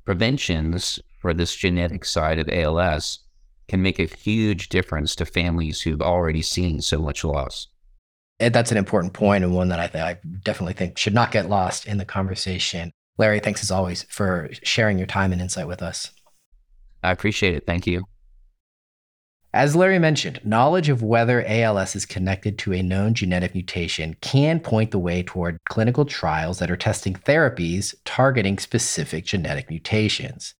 preventions 0.03 0.97
for 1.19 1.31
this 1.31 1.55
genetic 1.55 2.05
side 2.05 2.39
of 2.39 2.49
ALS 2.49 3.19
can 3.67 3.81
make 3.81 3.99
a 3.99 4.05
huge 4.05 4.69
difference 4.69 5.15
to 5.15 5.25
families 5.25 5.81
who've 5.81 6.01
already 6.01 6.41
seen 6.41 6.81
so 6.81 6.99
much 6.99 7.23
loss. 7.23 7.67
And 8.39 8.53
that's 8.53 8.71
an 8.71 8.77
important 8.77 9.13
point 9.13 9.43
and 9.43 9.53
one 9.53 9.69
that 9.69 9.79
I, 9.79 9.87
th- 9.87 10.03
I 10.03 10.17
definitely 10.43 10.73
think 10.73 10.97
should 10.97 11.13
not 11.13 11.31
get 11.31 11.49
lost 11.49 11.87
in 11.87 11.97
the 11.97 12.05
conversation. 12.05 12.91
Larry, 13.17 13.39
thanks 13.39 13.63
as 13.63 13.71
always 13.71 14.03
for 14.03 14.49
sharing 14.63 14.97
your 14.97 15.07
time 15.07 15.31
and 15.31 15.41
insight 15.41 15.67
with 15.67 15.81
us. 15.81 16.11
I 17.03 17.11
appreciate 17.11 17.55
it. 17.55 17.65
Thank 17.65 17.87
you. 17.87 18.03
As 19.53 19.75
Larry 19.75 19.97
mentioned, 19.97 20.41
knowledge 20.43 20.87
of 20.87 21.01
whether 21.01 21.43
ALS 21.47 21.95
is 21.95 22.05
connected 22.05 22.59
to 22.59 22.73
a 22.73 22.83
known 22.83 23.15
genetic 23.15 23.55
mutation 23.55 24.15
can 24.21 24.59
point 24.59 24.91
the 24.91 24.99
way 24.99 25.23
toward 25.23 25.57
clinical 25.67 26.05
trials 26.05 26.59
that 26.59 26.69
are 26.69 26.77
testing 26.77 27.15
therapies 27.15 27.95
targeting 28.05 28.59
specific 28.59 29.25
genetic 29.25 29.69
mutations. 29.69 30.53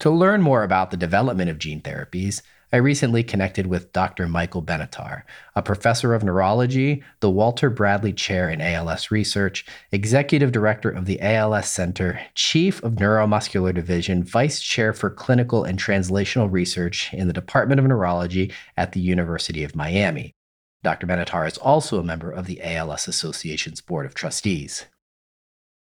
To 0.00 0.10
learn 0.10 0.42
more 0.42 0.62
about 0.62 0.90
the 0.90 0.96
development 0.96 1.50
of 1.50 1.58
gene 1.58 1.80
therapies, 1.80 2.42
I 2.74 2.78
recently 2.78 3.22
connected 3.22 3.68
with 3.68 3.92
Dr. 3.92 4.26
Michael 4.26 4.60
Benatar, 4.60 5.22
a 5.54 5.62
professor 5.62 6.12
of 6.12 6.24
neurology, 6.24 7.04
the 7.20 7.30
Walter 7.30 7.70
Bradley 7.70 8.12
Chair 8.12 8.50
in 8.50 8.60
ALS 8.60 9.12
Research, 9.12 9.64
executive 9.92 10.50
director 10.50 10.90
of 10.90 11.06
the 11.06 11.20
ALS 11.20 11.70
Center, 11.70 12.20
chief 12.34 12.82
of 12.82 12.94
neuromuscular 12.94 13.72
division, 13.72 14.24
vice 14.24 14.60
chair 14.60 14.92
for 14.92 15.08
clinical 15.08 15.62
and 15.62 15.78
translational 15.78 16.50
research 16.50 17.14
in 17.14 17.28
the 17.28 17.32
Department 17.32 17.78
of 17.78 17.86
Neurology 17.86 18.52
at 18.76 18.90
the 18.90 19.00
University 19.00 19.62
of 19.62 19.76
Miami. 19.76 20.34
Dr. 20.82 21.06
Benatar 21.06 21.46
is 21.46 21.58
also 21.58 22.00
a 22.00 22.04
member 22.04 22.32
of 22.32 22.46
the 22.46 22.60
ALS 22.60 23.06
Association's 23.06 23.80
Board 23.80 24.04
of 24.04 24.14
Trustees. 24.14 24.86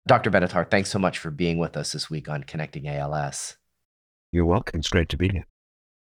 Dr. 0.07 0.31
Benatar, 0.31 0.71
thanks 0.71 0.91
so 0.91 1.01
much 1.01 1.19
for 1.19 1.33
being 1.33 1.59
with 1.59 1.77
us 1.77 1.91
this 1.91 2.09
week 2.09 2.29
on 2.29 2.45
Connecting 2.45 2.87
ALS. 2.87 3.57
You're 4.33 4.45
welcome. 4.45 4.81
It's 4.81 4.89
great 4.89 5.09
to 5.11 5.17
be 5.17 5.29
here. 5.29 5.47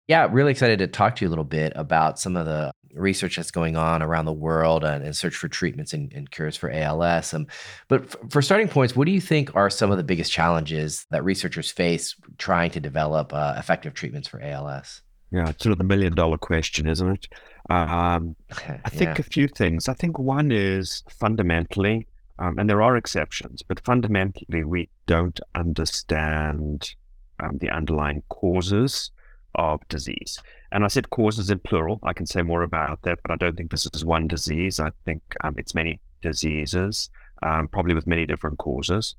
Yeah, 0.09 0.29
really 0.31 0.53
excited 0.53 0.79
to 0.81 0.87
talk 0.87 1.17
to 1.17 1.25
you 1.25 1.29
a 1.29 1.31
little 1.31 1.45
bit 1.45 1.73
about 1.75 2.19
some 2.19 2.37
of 2.37 2.47
the 2.47 2.73
research 2.95 3.37
that's 3.37 3.51
going 3.51 3.77
on 3.77 4.03
around 4.03 4.25
the 4.25 4.33
world 4.33 4.85
and, 4.85 5.05
and 5.05 5.15
search 5.15 5.35
for 5.35 5.49
treatments 5.49 5.93
and, 5.93 6.13
and, 6.13 6.31
cures 6.31 6.57
for 6.57 6.71
ALS. 6.71 7.35
Um, 7.35 7.47
but 7.89 8.05
f- 8.05 8.17
for 8.31 8.41
starting 8.41 8.69
points, 8.69 8.97
what 8.97 9.07
do 9.07 9.13
you 9.13 9.21
think 9.21 9.55
are 9.55 9.69
some 9.69 9.91
of 9.91 9.97
the 9.97 10.05
biggest 10.05 10.33
challenges 10.33 11.07
that 11.11 11.25
researchers 11.25 11.71
face 11.71 12.15
trying 12.39 12.71
to 12.71 12.81
develop 12.81 13.33
uh, 13.35 13.55
effective 13.59 13.95
treatments 13.95 14.29
for 14.29 14.41
ALS? 14.41 15.03
Yeah, 15.31 15.49
it's 15.51 15.63
sort 15.63 15.73
of 15.73 15.79
the 15.79 15.85
million 15.85 16.15
dollar 16.15 16.39
question, 16.39 16.87
isn't 16.87 17.09
it? 17.09 17.29
Um, 17.69 18.37
I 18.85 18.89
think 18.89 19.19
yeah. 19.19 19.21
a 19.21 19.25
few 19.25 19.49
things. 19.49 19.89
I 19.89 19.95
think 19.95 20.19
one 20.19 20.53
is 20.53 21.03
fundamentally, 21.11 22.07
um, 22.39 22.59
and 22.59 22.71
there 22.71 22.83
are 22.83 22.97
exceptions, 22.97 23.63
but 23.63 23.85
fundamentally, 23.85 24.65
we 24.65 24.89
don't 25.07 25.39
understand 25.55 26.95
um, 27.41 27.59
the 27.59 27.71
underlying 27.71 28.23
causes 28.29 29.11
of 29.55 29.87
disease. 29.89 30.41
And 30.73 30.85
I 30.85 30.89
said 30.89 31.11
causes 31.11 31.51
in 31.51 31.59
plural. 31.61 31.99
I 32.03 32.13
can 32.13 32.27
say 32.27 32.43
more 32.43 32.63
about 32.63 33.03
that, 33.03 33.19
but 33.23 33.31
I 33.31 33.37
don't 33.37 33.57
think 33.57 33.71
this 33.71 33.89
is 33.93 34.05
one 34.05 34.29
disease. 34.29 34.81
I 34.81 34.91
think 35.05 35.23
um, 35.43 35.55
it's 35.57 35.75
many 35.75 36.01
diseases, 36.23 37.11
um, 37.43 37.69
probably 37.69 37.95
with 37.95 38.07
many 38.07 38.27
different 38.27 38.59
causes. 38.59 39.15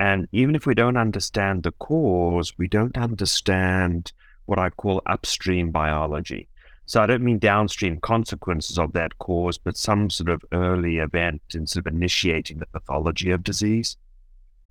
And 0.00 0.26
even 0.32 0.54
if 0.54 0.66
we 0.66 0.74
don't 0.74 0.96
understand 0.96 1.62
the 1.62 1.72
cause, 1.72 2.56
we 2.58 2.68
don't 2.68 2.96
understand 2.96 4.12
what 4.46 4.58
I 4.58 4.70
call 4.70 5.02
upstream 5.06 5.70
biology. 5.70 6.48
So 6.86 7.00
I 7.00 7.06
don't 7.06 7.22
mean 7.22 7.38
downstream 7.38 8.00
consequences 8.00 8.78
of 8.78 8.92
that 8.94 9.18
cause, 9.18 9.58
but 9.58 9.76
some 9.76 10.10
sort 10.10 10.30
of 10.30 10.44
early 10.52 10.98
event 10.98 11.42
in 11.54 11.66
sort 11.66 11.86
of 11.86 11.94
initiating 11.94 12.58
the 12.58 12.66
pathology 12.66 13.30
of 13.30 13.44
disease 13.44 13.96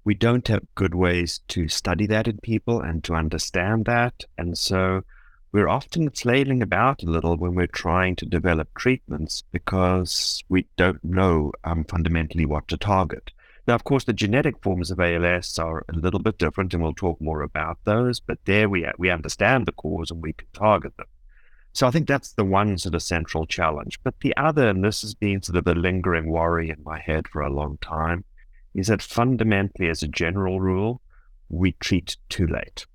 we 0.03 0.13
don't 0.13 0.47
have 0.47 0.63
good 0.75 0.95
ways 0.95 1.41
to 1.49 1.67
study 1.67 2.07
that 2.07 2.27
in 2.27 2.37
people 2.39 2.81
and 2.81 3.03
to 3.03 3.13
understand 3.13 3.85
that. 3.85 4.25
And 4.37 4.57
so 4.57 5.03
we're 5.51 5.67
often 5.67 6.09
flailing 6.09 6.61
about 6.61 7.03
a 7.03 7.09
little 7.09 7.37
when 7.37 7.55
we're 7.55 7.67
trying 7.67 8.15
to 8.17 8.25
develop 8.25 8.69
treatments 8.75 9.43
because 9.51 10.43
we 10.49 10.67
don't 10.77 11.03
know 11.03 11.51
um, 11.63 11.83
fundamentally 11.83 12.45
what 12.45 12.67
to 12.69 12.77
target. 12.77 13.31
Now, 13.67 13.75
of 13.75 13.83
course, 13.83 14.05
the 14.05 14.13
genetic 14.13 14.61
forms 14.63 14.89
of 14.89 14.99
ALS 14.99 15.59
are 15.59 15.85
a 15.87 15.93
little 15.93 16.19
bit 16.19 16.39
different, 16.39 16.73
and 16.73 16.81
we'll 16.81 16.93
talk 16.93 17.21
more 17.21 17.41
about 17.41 17.77
those. 17.83 18.19
But 18.19 18.39
there 18.45 18.67
we 18.67 18.87
we 18.97 19.11
understand 19.11 19.65
the 19.65 19.71
cause 19.71 20.09
and 20.09 20.21
we 20.21 20.33
can 20.33 20.47
target 20.53 20.97
them. 20.97 21.05
So 21.73 21.87
I 21.87 21.91
think 21.91 22.07
that's 22.07 22.33
the 22.33 22.43
one 22.43 22.77
sort 22.77 22.95
of 22.95 23.03
central 23.03 23.45
challenge. 23.45 23.99
But 24.03 24.19
the 24.21 24.35
other, 24.35 24.67
and 24.67 24.83
this 24.83 25.01
has 25.01 25.13
been 25.13 25.41
sort 25.41 25.57
of 25.57 25.67
a 25.67 25.79
lingering 25.79 26.29
worry 26.29 26.69
in 26.69 26.83
my 26.83 26.99
head 26.99 27.27
for 27.27 27.41
a 27.41 27.53
long 27.53 27.77
time, 27.81 28.25
is 28.73 28.87
that 28.87 29.01
fundamentally, 29.01 29.89
as 29.89 30.03
a 30.03 30.07
general 30.07 30.59
rule, 30.59 31.01
we 31.49 31.73
treat 31.73 32.17
too 32.29 32.47
late. 32.47 32.85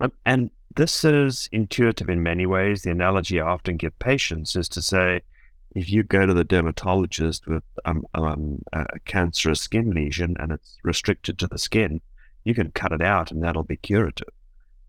Um, 0.00 0.12
and 0.24 0.50
this 0.76 1.04
is 1.04 1.48
intuitive 1.50 2.08
in 2.08 2.22
many 2.22 2.46
ways. 2.46 2.82
The 2.82 2.90
analogy 2.90 3.40
I 3.40 3.46
often 3.46 3.76
give 3.76 3.98
patients 3.98 4.54
is 4.54 4.68
to 4.70 4.82
say, 4.82 5.22
if 5.74 5.90
you 5.90 6.02
go 6.02 6.26
to 6.26 6.34
the 6.34 6.44
dermatologist 6.44 7.46
with 7.46 7.62
um, 7.84 8.04
um, 8.14 8.62
a 8.72 8.98
cancerous 9.04 9.60
skin 9.60 9.90
lesion 9.90 10.36
and 10.38 10.52
it's 10.52 10.78
restricted 10.82 11.38
to 11.38 11.46
the 11.46 11.58
skin, 11.58 12.00
you 12.44 12.54
can 12.54 12.70
cut 12.70 12.92
it 12.92 13.02
out 13.02 13.30
and 13.30 13.42
that'll 13.42 13.64
be 13.64 13.76
curative. 13.76 14.28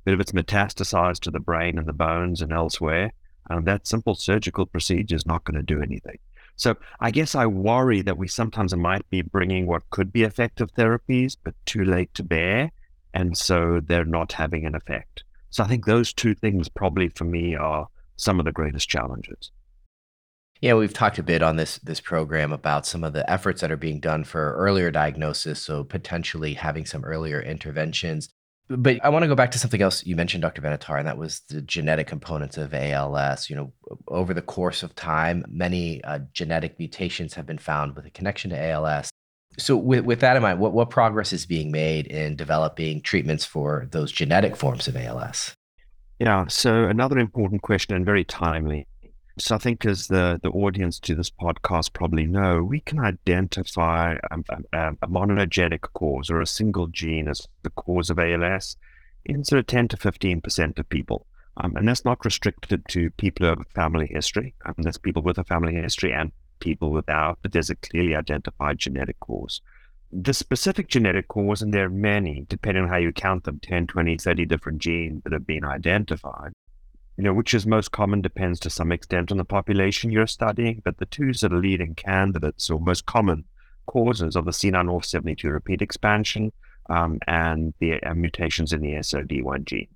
But 0.05 0.13
if 0.13 0.19
it's 0.19 0.31
metastasized 0.31 1.19
to 1.21 1.31
the 1.31 1.39
brain 1.39 1.77
and 1.77 1.87
the 1.87 1.93
bones 1.93 2.41
and 2.41 2.51
elsewhere, 2.51 3.11
um, 3.49 3.65
that 3.65 3.87
simple 3.87 4.15
surgical 4.15 4.65
procedure 4.65 5.15
is 5.15 5.25
not 5.25 5.43
going 5.43 5.57
to 5.57 5.63
do 5.63 5.81
anything. 5.81 6.19
So 6.59 6.75
I 6.99 7.09
guess 7.11 7.35
I 7.35 7.45
worry 7.45 8.01
that 8.01 8.17
we 8.17 8.27
sometimes 8.27 8.75
might 8.75 9.09
be 9.09 9.21
bringing 9.21 9.65
what 9.65 9.89
could 9.91 10.11
be 10.11 10.23
effective 10.23 10.69
therapies, 10.73 11.37
but 11.41 11.53
too 11.65 11.85
late 11.85 12.13
to 12.15 12.23
bear. 12.23 12.71
And 13.13 13.37
so 13.37 13.79
they're 13.81 14.03
not 14.03 14.33
having 14.33 14.65
an 14.65 14.75
effect. 14.75 15.23
So 15.51 15.63
I 15.63 15.67
think 15.67 15.85
those 15.85 16.11
two 16.11 16.35
things 16.35 16.67
probably 16.67 17.07
for 17.07 17.23
me 17.23 17.55
are 17.55 17.87
some 18.17 18.39
of 18.39 18.45
the 18.45 18.51
greatest 18.51 18.89
challenges. 18.89 19.51
Yeah, 20.59 20.73
we've 20.73 20.93
talked 20.93 21.17
a 21.17 21.23
bit 21.23 21.41
on 21.41 21.55
this 21.55 21.77
this 21.77 22.01
program 22.01 22.51
about 22.51 22.85
some 22.85 23.05
of 23.05 23.13
the 23.13 23.27
efforts 23.31 23.61
that 23.61 23.71
are 23.71 23.77
being 23.77 24.01
done 24.01 24.25
for 24.25 24.53
earlier 24.55 24.91
diagnosis, 24.91 25.61
so 25.61 25.85
potentially 25.85 26.55
having 26.55 26.85
some 26.85 27.05
earlier 27.05 27.41
interventions. 27.41 28.27
But 28.69 29.03
I 29.03 29.09
want 29.09 29.23
to 29.23 29.27
go 29.27 29.35
back 29.35 29.49
to 29.51 29.59
something 29.59 29.81
else 29.81 30.05
you 30.05 30.15
mentioned, 30.15 30.43
Dr. 30.43 30.61
Benatar, 30.61 30.99
and 30.99 31.07
that 31.07 31.17
was 31.17 31.41
the 31.49 31.61
genetic 31.61 32.05
components 32.05 32.55
of 32.55 32.71
ALS. 32.73 33.49
You 33.49 33.55
know, 33.55 33.73
over 34.07 34.31
the 34.31 34.43
course 34.43 34.83
of 34.83 34.93
time, 34.93 35.43
many 35.49 36.03
uh, 36.03 36.19
genetic 36.33 36.77
mutations 36.77 37.33
have 37.33 37.47
been 37.47 37.57
found 37.57 37.95
with 37.95 38.05
a 38.05 38.11
connection 38.11 38.51
to 38.51 38.63
ALS. 38.63 39.09
So, 39.57 39.75
with, 39.75 40.05
with 40.05 40.19
that 40.19 40.35
in 40.35 40.43
mind, 40.43 40.59
what, 40.59 40.73
what 40.73 40.91
progress 40.91 41.33
is 41.33 41.47
being 41.47 41.71
made 41.71 42.05
in 42.05 42.35
developing 42.35 43.01
treatments 43.01 43.43
for 43.43 43.87
those 43.91 44.11
genetic 44.11 44.55
forms 44.55 44.87
of 44.87 44.95
ALS? 44.95 45.55
Yeah, 46.19 46.45
so 46.47 46.83
another 46.83 47.17
important 47.17 47.63
question 47.63 47.95
and 47.95 48.05
very 48.05 48.23
timely. 48.23 48.85
So 49.39 49.55
I 49.55 49.57
think, 49.57 49.85
as 49.85 50.07
the, 50.07 50.37
the 50.43 50.49
audience 50.49 50.99
to 50.99 51.15
this 51.15 51.29
podcast 51.29 51.93
probably 51.93 52.25
know, 52.25 52.61
we 52.61 52.81
can 52.81 52.99
identify 52.99 54.17
um, 54.31 54.43
a, 54.73 54.89
a, 55.01 55.07
monogenic 55.07 55.81
cause 55.93 56.29
or 56.29 56.41
a 56.41 56.45
single 56.45 56.87
gene 56.87 57.29
as 57.29 57.47
the 57.63 57.69
cause 57.69 58.09
of 58.09 58.19
ALS 58.19 58.75
in 59.23 59.45
sort 59.45 59.59
of 59.59 59.67
10 59.67 59.87
to 59.89 59.97
15% 59.97 60.77
of 60.77 60.89
people. 60.89 61.25
Um, 61.55 61.73
and 61.77 61.87
that's 61.87 62.03
not 62.03 62.25
restricted 62.25 62.83
to 62.89 63.11
people 63.11 63.45
who 63.45 63.49
have 63.49 63.61
a 63.61 63.73
family 63.73 64.07
history. 64.07 64.55
Um, 64.65 64.75
people 65.01 65.21
with 65.21 65.37
a 65.37 65.45
family 65.45 65.73
history 65.73 66.11
and 66.11 66.33
people 66.59 66.91
without, 66.91 67.39
but 67.41 67.53
there's 67.53 67.69
a 67.69 67.75
clearly 67.75 68.15
identified 68.15 68.77
genetic 68.77 69.21
cause. 69.21 69.61
The 70.11 70.33
specific 70.33 70.89
genetic 70.89 71.29
cause, 71.29 71.61
and 71.61 71.73
there 71.73 71.85
are 71.85 71.89
many, 71.89 72.45
depending 72.49 72.83
on 72.83 72.89
how 72.89 72.97
you 72.97 73.13
count 73.13 73.45
them 73.45 73.59
10, 73.61 73.87
20, 73.87 74.17
30 74.17 74.45
different 74.45 74.79
genes 74.79 75.21
that 75.23 75.31
have 75.31 75.47
been 75.47 75.63
identified. 75.63 76.51
You 77.19 77.25
know, 77.25 77.33
which 77.33 77.53
is 77.53 77.67
most 77.67 77.91
common 77.91 78.21
depends 78.21 78.61
to 78.61 78.69
some 78.69 78.93
extent 78.93 79.29
on 79.29 79.37
the 79.37 79.43
population 79.43 80.09
you're 80.09 80.25
studying, 80.25 80.81
but 80.85 80.99
the 80.99 81.05
two 81.05 81.33
sort 81.33 81.51
of 81.51 81.59
leading 81.59 81.93
candidates 81.93 82.69
or 82.69 82.79
most 82.79 83.07
common 83.07 83.43
causes 83.87 84.37
of 84.37 84.45
the 84.45 84.51
C9orf72 84.51 85.51
repeat 85.51 85.81
expansion 85.81 86.53
um, 86.89 87.19
and 87.27 87.73
the 87.79 88.01
uh, 88.03 88.13
mutations 88.13 88.71
in 88.71 88.79
the 88.79 88.93
SOD1 88.93 89.65
gene. 89.65 89.89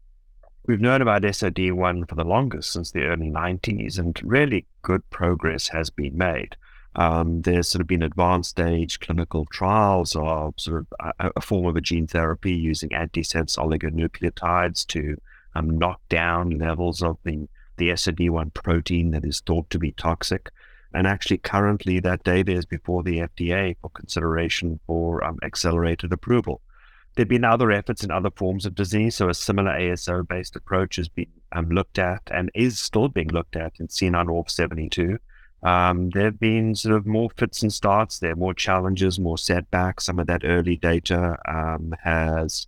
We've 0.68 0.82
known 0.82 1.02
about 1.02 1.22
SOD1 1.22 2.10
for 2.10 2.16
the 2.16 2.26
longest, 2.26 2.74
since 2.74 2.92
the 2.92 3.06
early 3.06 3.30
90s, 3.30 3.98
and 3.98 4.20
really 4.22 4.66
good 4.82 5.10
progress 5.10 5.70
has 5.70 5.90
been 5.90 6.18
made. 6.18 6.58
Um, 6.98 7.44
there's 7.44 7.70
sort 7.70 7.80
of 7.80 7.88
been 7.88 8.04
advanced 8.04 8.50
stage 8.50 9.00
clinical 9.00 9.46
trials 9.46 10.14
of 10.18 10.56
sort 10.58 10.82
of 10.82 11.14
a, 11.20 11.32
a 11.38 11.42
form 11.42 11.68
of 11.68 11.78
a 11.78 11.82
gene 11.82 12.06
therapy 12.06 12.52
using 12.52 12.90
antisense 12.90 13.58
oligonucleotides 13.58 14.86
to 14.88 15.16
um, 15.56 15.78
knock 15.78 16.02
down 16.10 16.58
levels 16.58 17.02
of 17.02 17.18
the, 17.24 17.48
the 17.78 17.90
SOD1 17.90 18.54
protein 18.54 19.12
that 19.12 19.26
is 19.26 19.42
thought 19.42 19.70
to 19.70 19.80
be 19.80 19.92
toxic. 19.92 20.50
And 20.94 21.08
actually, 21.08 21.40
currently, 21.40 22.00
that 22.00 22.24
data 22.24 22.52
is 22.52 22.66
before 22.66 23.04
the 23.04 23.20
FDA 23.20 23.76
for 23.82 23.90
consideration 23.90 24.80
for 24.86 25.24
um, 25.24 25.40
accelerated 25.44 26.14
approval. 26.14 26.62
There 27.16 27.24
have 27.24 27.30
been 27.30 27.46
other 27.46 27.72
efforts 27.72 28.04
in 28.04 28.12
other 28.12 28.32
forms 28.36 28.66
of 28.66 28.76
disease. 28.76 29.16
So 29.16 29.30
a 29.30 29.34
similar 29.34 29.72
ASO 29.72 30.28
based 30.28 30.56
approach 30.56 30.96
has 30.96 31.10
been 31.10 31.28
um, 31.52 31.70
looked 31.70 32.00
at 32.00 32.22
and 32.32 32.52
is 32.56 32.80
still 32.80 33.08
being 33.08 33.30
looked 33.30 33.56
at 33.56 33.74
in 33.80 33.88
C9orf72. 33.88 35.18
Um, 35.62 36.10
there 36.10 36.26
have 36.26 36.40
been 36.40 36.76
sort 36.76 36.96
of 36.96 37.06
more 37.06 37.30
fits 37.38 37.62
and 37.62 37.72
starts 37.72 38.20
there, 38.20 38.36
more 38.36 38.54
challenges, 38.54 39.20
more 39.20 39.38
setbacks. 39.38 40.06
Some 40.06 40.20
of 40.20 40.28
that 40.28 40.44
early 40.44 40.76
data 40.76 41.38
um, 41.48 41.96
has 42.04 42.68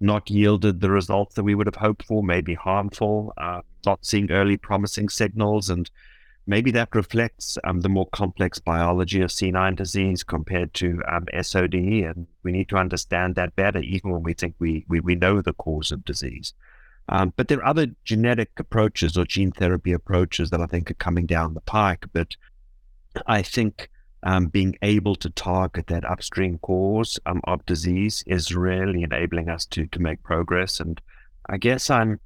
not 0.00 0.30
yielded 0.30 0.80
the 0.80 0.90
results 0.90 1.34
that 1.34 1.44
we 1.44 1.54
would 1.54 1.66
have 1.66 1.76
hoped 1.76 2.04
for, 2.04 2.22
maybe 2.22 2.54
harmful, 2.54 3.32
uh, 3.38 3.60
not 3.84 4.04
seeing 4.04 4.30
early 4.30 4.56
promising 4.56 5.08
signals. 5.08 5.70
And 5.70 5.90
maybe 6.46 6.70
that 6.72 6.94
reflects 6.94 7.56
um, 7.64 7.80
the 7.80 7.88
more 7.88 8.08
complex 8.12 8.58
biology 8.58 9.22
of 9.22 9.30
C9 9.30 9.76
disease 9.76 10.22
compared 10.22 10.74
to 10.74 11.00
um, 11.08 11.26
SOD. 11.40 11.74
And 11.74 12.26
we 12.42 12.52
need 12.52 12.68
to 12.68 12.76
understand 12.76 13.36
that 13.36 13.56
better, 13.56 13.78
even 13.80 14.10
when 14.10 14.22
we 14.22 14.34
think 14.34 14.54
we, 14.58 14.84
we, 14.88 15.00
we 15.00 15.14
know 15.14 15.40
the 15.40 15.54
cause 15.54 15.90
of 15.90 16.04
disease. 16.04 16.52
Um, 17.08 17.32
but 17.36 17.48
there 17.48 17.58
are 17.58 17.66
other 17.66 17.86
genetic 18.04 18.50
approaches 18.58 19.16
or 19.16 19.24
gene 19.24 19.52
therapy 19.52 19.92
approaches 19.92 20.50
that 20.50 20.60
I 20.60 20.66
think 20.66 20.90
are 20.90 20.94
coming 20.94 21.24
down 21.24 21.54
the 21.54 21.60
pike. 21.60 22.04
But 22.12 22.36
I 23.26 23.42
think 23.42 23.88
um, 24.26 24.48
being 24.48 24.76
able 24.82 25.14
to 25.14 25.30
target 25.30 25.86
that 25.86 26.04
upstream 26.04 26.58
cause 26.58 27.18
um, 27.26 27.40
of 27.44 27.64
disease 27.64 28.24
is 28.26 28.54
really 28.54 29.04
enabling 29.04 29.48
us 29.48 29.64
to 29.66 29.86
to 29.86 30.00
make 30.00 30.22
progress. 30.24 30.80
And 30.80 31.00
I 31.48 31.58
guess 31.58 31.88
I'm 31.88 32.18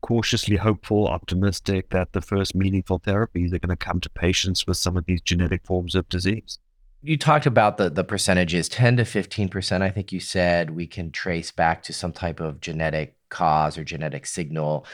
cautiously 0.00 0.54
hopeful, 0.54 1.08
optimistic 1.08 1.90
that 1.90 2.12
the 2.12 2.20
first 2.20 2.54
meaningful 2.54 3.00
therapies 3.00 3.52
are 3.52 3.58
going 3.58 3.76
to 3.76 3.76
come 3.76 4.00
to 4.00 4.10
patients 4.10 4.68
with 4.68 4.76
some 4.76 4.96
of 4.96 5.06
these 5.06 5.20
genetic 5.20 5.66
forms 5.66 5.96
of 5.96 6.08
disease. 6.08 6.60
You 7.00 7.16
talked 7.16 7.46
about 7.46 7.76
the 7.76 7.90
the 7.90 8.02
percentages, 8.02 8.68
10 8.68 8.96
to 8.96 9.04
15%, 9.04 9.82
I 9.82 9.90
think 9.90 10.10
you 10.10 10.18
said 10.18 10.70
we 10.70 10.86
can 10.86 11.12
trace 11.12 11.52
back 11.52 11.82
to 11.84 11.92
some 11.92 12.12
type 12.12 12.40
of 12.40 12.60
genetic 12.60 13.16
cause 13.28 13.78
or 13.78 13.84
genetic 13.84 14.26
signal. 14.26 14.84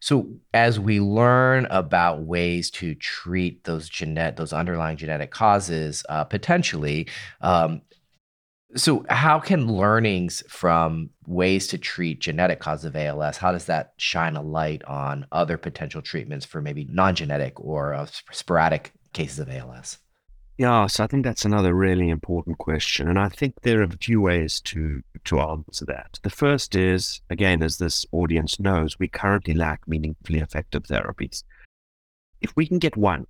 So 0.00 0.28
as 0.52 0.80
we 0.80 0.98
learn 0.98 1.66
about 1.66 2.22
ways 2.22 2.70
to 2.72 2.94
treat 2.96 3.62
those 3.64 3.88
genetic 3.88 4.36
those 4.36 4.52
underlying 4.52 4.96
genetic 4.96 5.30
causes, 5.30 6.04
uh, 6.08 6.24
potentially, 6.24 7.08
um, 7.42 7.82
so 8.74 9.04
how 9.08 9.38
can 9.38 9.70
learnings 9.70 10.42
from 10.48 11.10
ways 11.26 11.66
to 11.68 11.78
treat 11.78 12.20
genetic 12.20 12.58
cause 12.58 12.84
of 12.84 12.96
ALS, 12.96 13.36
how 13.36 13.52
does 13.52 13.66
that 13.66 13.92
shine 13.98 14.36
a 14.36 14.42
light 14.42 14.82
on 14.84 15.26
other 15.30 15.58
potential 15.58 16.02
treatments 16.02 16.46
for 16.46 16.60
maybe 16.62 16.86
non-genetic 16.90 17.60
or 17.60 17.94
uh, 17.94 18.06
sporadic 18.32 18.92
cases 19.12 19.38
of 19.38 19.50
ALS? 19.50 19.98
Yeah, 20.58 20.86
so 20.86 21.02
I 21.02 21.06
think 21.06 21.24
that's 21.24 21.44
another 21.44 21.74
really 21.74 22.08
important 22.08 22.58
question, 22.58 23.08
and 23.08 23.18
I 23.18 23.28
think 23.28 23.62
there 23.62 23.80
are 23.80 23.84
a 23.84 23.96
few 23.96 24.20
ways 24.20 24.60
to 24.62 25.02
to 25.24 25.40
answer 25.40 25.84
that. 25.86 26.18
The 26.22 26.30
first 26.30 26.74
is, 26.74 27.20
again, 27.30 27.62
as 27.62 27.78
this 27.78 28.04
audience 28.12 28.60
knows, 28.60 28.98
we 28.98 29.08
currently 29.08 29.54
lack 29.54 29.86
meaningfully 29.88 30.40
effective 30.40 30.84
therapies. 30.84 31.42
If 32.40 32.54
we 32.56 32.66
can 32.66 32.78
get 32.78 32.96
one 32.96 33.26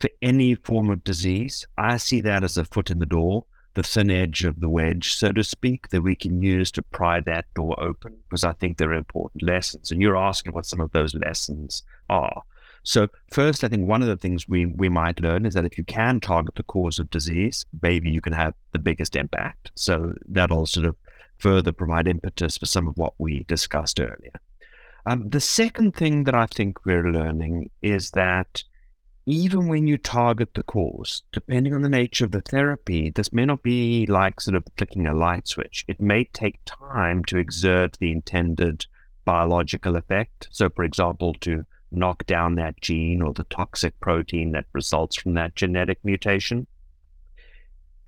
for 0.00 0.10
any 0.20 0.54
form 0.56 0.90
of 0.90 1.04
disease, 1.04 1.66
I 1.78 1.96
see 1.98 2.20
that 2.22 2.42
as 2.42 2.56
a 2.56 2.64
foot 2.64 2.90
in 2.90 2.98
the 2.98 3.06
door 3.06 3.44
the 3.76 3.82
thin 3.82 4.10
edge 4.10 4.42
of 4.42 4.58
the 4.60 4.70
wedge, 4.70 5.12
so 5.12 5.30
to 5.30 5.44
speak, 5.44 5.90
that 5.90 6.00
we 6.00 6.16
can 6.16 6.40
use 6.40 6.70
to 6.72 6.82
pry 6.82 7.20
that 7.20 7.44
door 7.54 7.78
open 7.78 8.16
because 8.26 8.42
I 8.42 8.54
think 8.54 8.78
there 8.78 8.90
are 8.90 8.94
important 8.94 9.42
lessons. 9.42 9.90
And 9.90 10.00
you're 10.00 10.16
asking 10.16 10.54
what 10.54 10.64
some 10.64 10.80
of 10.80 10.92
those 10.92 11.14
lessons 11.14 11.82
are. 12.08 12.42
So, 12.86 13.08
first, 13.32 13.64
I 13.64 13.68
think 13.68 13.88
one 13.88 14.00
of 14.00 14.06
the 14.06 14.16
things 14.16 14.48
we, 14.48 14.66
we 14.66 14.88
might 14.88 15.20
learn 15.20 15.44
is 15.44 15.54
that 15.54 15.64
if 15.64 15.76
you 15.76 15.82
can 15.82 16.20
target 16.20 16.54
the 16.54 16.62
cause 16.62 17.00
of 17.00 17.10
disease, 17.10 17.66
maybe 17.82 18.10
you 18.10 18.20
can 18.20 18.32
have 18.32 18.54
the 18.70 18.78
biggest 18.78 19.16
impact. 19.16 19.72
So, 19.74 20.14
that'll 20.28 20.66
sort 20.66 20.86
of 20.86 20.94
further 21.38 21.72
provide 21.72 22.06
impetus 22.06 22.56
for 22.56 22.66
some 22.66 22.86
of 22.86 22.96
what 22.96 23.14
we 23.18 23.44
discussed 23.48 23.98
earlier. 23.98 24.40
Um, 25.04 25.28
the 25.28 25.40
second 25.40 25.96
thing 25.96 26.24
that 26.24 26.36
I 26.36 26.46
think 26.46 26.86
we're 26.86 27.10
learning 27.10 27.70
is 27.82 28.12
that 28.12 28.62
even 29.26 29.66
when 29.66 29.88
you 29.88 29.98
target 29.98 30.54
the 30.54 30.62
cause, 30.62 31.24
depending 31.32 31.74
on 31.74 31.82
the 31.82 31.88
nature 31.88 32.24
of 32.24 32.30
the 32.30 32.40
therapy, 32.40 33.10
this 33.10 33.32
may 33.32 33.46
not 33.46 33.64
be 33.64 34.06
like 34.06 34.40
sort 34.40 34.54
of 34.54 34.64
clicking 34.76 35.08
a 35.08 35.12
light 35.12 35.48
switch. 35.48 35.84
It 35.88 36.00
may 36.00 36.22
take 36.26 36.60
time 36.64 37.24
to 37.24 37.36
exert 37.36 37.98
the 37.98 38.12
intended 38.12 38.86
biological 39.24 39.96
effect. 39.96 40.46
So, 40.52 40.70
for 40.70 40.84
example, 40.84 41.34
to 41.40 41.64
knock 41.90 42.26
down 42.26 42.54
that 42.56 42.80
gene 42.80 43.22
or 43.22 43.32
the 43.32 43.44
toxic 43.44 43.98
protein 44.00 44.52
that 44.52 44.66
results 44.72 45.16
from 45.16 45.34
that 45.34 45.54
genetic 45.54 45.98
mutation. 46.04 46.66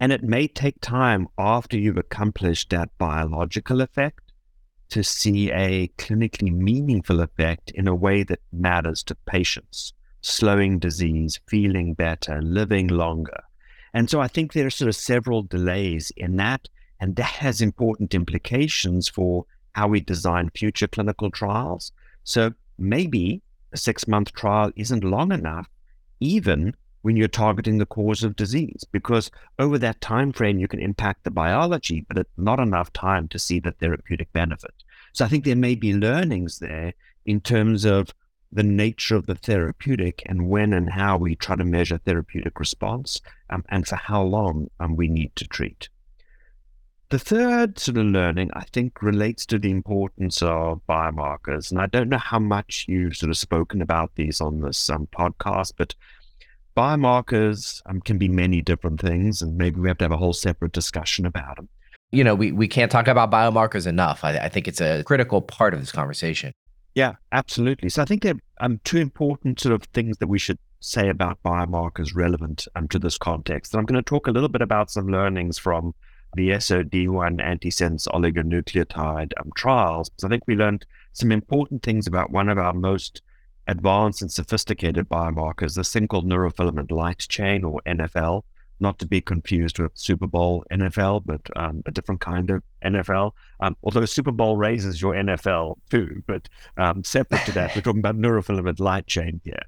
And 0.00 0.12
it 0.12 0.22
may 0.22 0.46
take 0.46 0.80
time 0.80 1.28
after 1.38 1.78
you've 1.78 1.96
accomplished 1.96 2.70
that 2.70 2.96
biological 2.98 3.80
effect 3.80 4.32
to 4.90 5.02
see 5.02 5.50
a 5.50 5.88
clinically 5.98 6.52
meaningful 6.52 7.20
effect 7.20 7.70
in 7.72 7.88
a 7.88 7.94
way 7.94 8.22
that 8.22 8.40
matters 8.52 9.02
to 9.04 9.14
patients 9.26 9.92
slowing 10.20 10.78
disease, 10.78 11.40
feeling 11.46 11.94
better, 11.94 12.40
living 12.42 12.88
longer. 12.88 13.42
And 13.94 14.10
so 14.10 14.20
I 14.20 14.28
think 14.28 14.52
there 14.52 14.66
are 14.66 14.70
sort 14.70 14.88
of 14.88 14.96
several 14.96 15.42
delays 15.42 16.12
in 16.16 16.36
that. 16.36 16.68
And 17.00 17.16
that 17.16 17.24
has 17.24 17.60
important 17.60 18.14
implications 18.14 19.08
for 19.08 19.46
how 19.72 19.88
we 19.88 20.00
design 20.00 20.50
future 20.54 20.88
clinical 20.88 21.30
trials. 21.30 21.92
So 22.24 22.52
maybe 22.78 23.42
a 23.72 23.76
six 23.76 24.08
month 24.08 24.32
trial 24.32 24.70
isn't 24.76 25.04
long 25.04 25.32
enough, 25.32 25.68
even 26.20 26.74
when 27.02 27.16
you're 27.16 27.28
targeting 27.28 27.78
the 27.78 27.86
cause 27.86 28.24
of 28.24 28.36
disease, 28.36 28.84
because 28.92 29.30
over 29.58 29.78
that 29.78 30.00
time 30.00 30.32
frame 30.32 30.58
you 30.58 30.68
can 30.68 30.80
impact 30.80 31.24
the 31.24 31.30
biology, 31.30 32.04
but 32.08 32.18
it's 32.18 32.30
not 32.36 32.60
enough 32.60 32.92
time 32.92 33.28
to 33.28 33.38
see 33.38 33.60
the 33.60 33.72
therapeutic 33.72 34.32
benefit. 34.32 34.74
So 35.12 35.24
I 35.24 35.28
think 35.28 35.44
there 35.44 35.56
may 35.56 35.74
be 35.74 35.94
learnings 35.94 36.58
there 36.58 36.92
in 37.24 37.40
terms 37.40 37.84
of 37.84 38.12
the 38.50 38.62
nature 38.62 39.14
of 39.14 39.26
the 39.26 39.34
therapeutic 39.34 40.22
and 40.26 40.48
when 40.48 40.72
and 40.72 40.90
how 40.90 41.18
we 41.18 41.36
try 41.36 41.54
to 41.54 41.64
measure 41.64 41.98
therapeutic 41.98 42.58
response 42.58 43.20
um, 43.50 43.64
and 43.68 43.86
for 43.86 43.96
how 43.96 44.22
long 44.22 44.68
um, 44.80 44.96
we 44.96 45.08
need 45.08 45.34
to 45.36 45.46
treat. 45.46 45.88
The 47.10 47.18
third 47.18 47.78
sort 47.78 47.96
of 47.96 48.04
learning, 48.04 48.50
I 48.52 48.64
think, 48.64 49.00
relates 49.00 49.46
to 49.46 49.58
the 49.58 49.70
importance 49.70 50.42
of 50.42 50.82
biomarkers. 50.86 51.70
And 51.70 51.80
I 51.80 51.86
don't 51.86 52.10
know 52.10 52.18
how 52.18 52.38
much 52.38 52.84
you've 52.86 53.16
sort 53.16 53.30
of 53.30 53.38
spoken 53.38 53.80
about 53.80 54.14
these 54.16 54.42
on 54.42 54.60
this 54.60 54.90
um, 54.90 55.08
podcast, 55.10 55.72
but 55.78 55.94
biomarkers 56.76 57.80
um, 57.86 58.02
can 58.02 58.18
be 58.18 58.28
many 58.28 58.60
different 58.60 59.00
things. 59.00 59.40
And 59.40 59.56
maybe 59.56 59.80
we 59.80 59.88
have 59.88 59.96
to 59.98 60.04
have 60.04 60.12
a 60.12 60.18
whole 60.18 60.34
separate 60.34 60.72
discussion 60.72 61.24
about 61.24 61.56
them. 61.56 61.70
You 62.12 62.24
know, 62.24 62.34
we, 62.34 62.52
we 62.52 62.68
can't 62.68 62.92
talk 62.92 63.08
about 63.08 63.30
biomarkers 63.30 63.86
enough. 63.86 64.22
I, 64.22 64.36
I 64.36 64.50
think 64.50 64.68
it's 64.68 64.82
a 64.82 65.02
critical 65.04 65.40
part 65.40 65.72
of 65.72 65.80
this 65.80 65.92
conversation. 65.92 66.52
Yeah, 66.94 67.14
absolutely. 67.32 67.88
So 67.88 68.02
I 68.02 68.04
think 68.04 68.22
there 68.22 68.34
are 68.34 68.66
um, 68.66 68.80
two 68.84 68.98
important 68.98 69.60
sort 69.60 69.74
of 69.74 69.84
things 69.94 70.18
that 70.18 70.26
we 70.26 70.38
should 70.38 70.58
say 70.80 71.08
about 71.08 71.42
biomarkers 71.42 72.14
relevant 72.14 72.68
um, 72.76 72.86
to 72.88 72.98
this 72.98 73.16
context. 73.16 73.72
And 73.72 73.78
I'm 73.78 73.86
going 73.86 74.02
to 74.02 74.06
talk 74.06 74.26
a 74.26 74.30
little 74.30 74.50
bit 74.50 74.60
about 74.60 74.90
some 74.90 75.08
learnings 75.08 75.56
from 75.56 75.94
the 76.34 76.50
SOD1 76.50 77.40
antisense 77.40 78.06
oligonucleotide 78.08 79.32
um, 79.40 79.50
trials. 79.56 80.08
Because 80.08 80.24
I 80.24 80.28
think 80.28 80.44
we 80.46 80.56
learned 80.56 80.86
some 81.12 81.32
important 81.32 81.82
things 81.82 82.06
about 82.06 82.30
one 82.30 82.48
of 82.48 82.58
our 82.58 82.72
most 82.72 83.22
advanced 83.66 84.22
and 84.22 84.32
sophisticated 84.32 85.08
biomarkers, 85.08 85.74
this 85.74 85.92
thing 85.92 86.08
called 86.08 86.26
neurofilament 86.26 86.90
light 86.90 87.18
chain 87.28 87.64
or 87.64 87.80
NFL, 87.86 88.42
not 88.80 88.98
to 88.98 89.06
be 89.06 89.20
confused 89.20 89.78
with 89.78 89.92
Super 89.94 90.26
Bowl 90.26 90.64
NFL, 90.72 91.22
but 91.26 91.40
um, 91.56 91.82
a 91.86 91.90
different 91.90 92.20
kind 92.20 92.50
of 92.50 92.62
NFL. 92.84 93.32
Um, 93.60 93.76
although 93.82 94.04
Super 94.04 94.30
Bowl 94.30 94.56
raises 94.56 95.02
your 95.02 95.14
NFL 95.14 95.76
too, 95.90 96.22
but 96.26 96.48
um, 96.76 97.04
separate 97.04 97.44
to 97.46 97.52
that, 97.52 97.74
we're 97.74 97.82
talking 97.82 98.00
about 98.00 98.16
neurofilament 98.16 98.80
light 98.80 99.06
chain 99.06 99.40
here. 99.44 99.62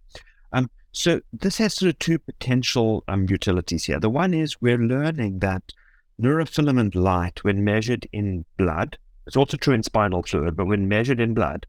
Um, 0.53 0.71
so 0.93 1.21
this 1.33 1.59
has 1.59 1.75
sort 1.75 1.91
of 1.91 1.99
two 1.99 2.19
potential 2.19 3.05
um, 3.07 3.27
utilities 3.29 3.85
here. 3.85 4.01
The 4.01 4.11
one 4.11 4.35
is 4.35 4.61
we're 4.61 4.79
learning 4.79 5.41
that 5.41 5.63
neurofilament 6.21 6.95
light, 6.95 7.43
when 7.45 7.65
measured 7.65 8.07
in 8.13 8.45
blood, 8.57 8.99
it's 9.27 9.37
also 9.37 9.57
true 9.57 9.75
in 9.75 9.83
spinal 9.83 10.23
fluid, 10.23 10.57
but 10.57 10.67
when 10.67 10.89
measured 10.89 11.21
in 11.21 11.35
blood, 11.35 11.67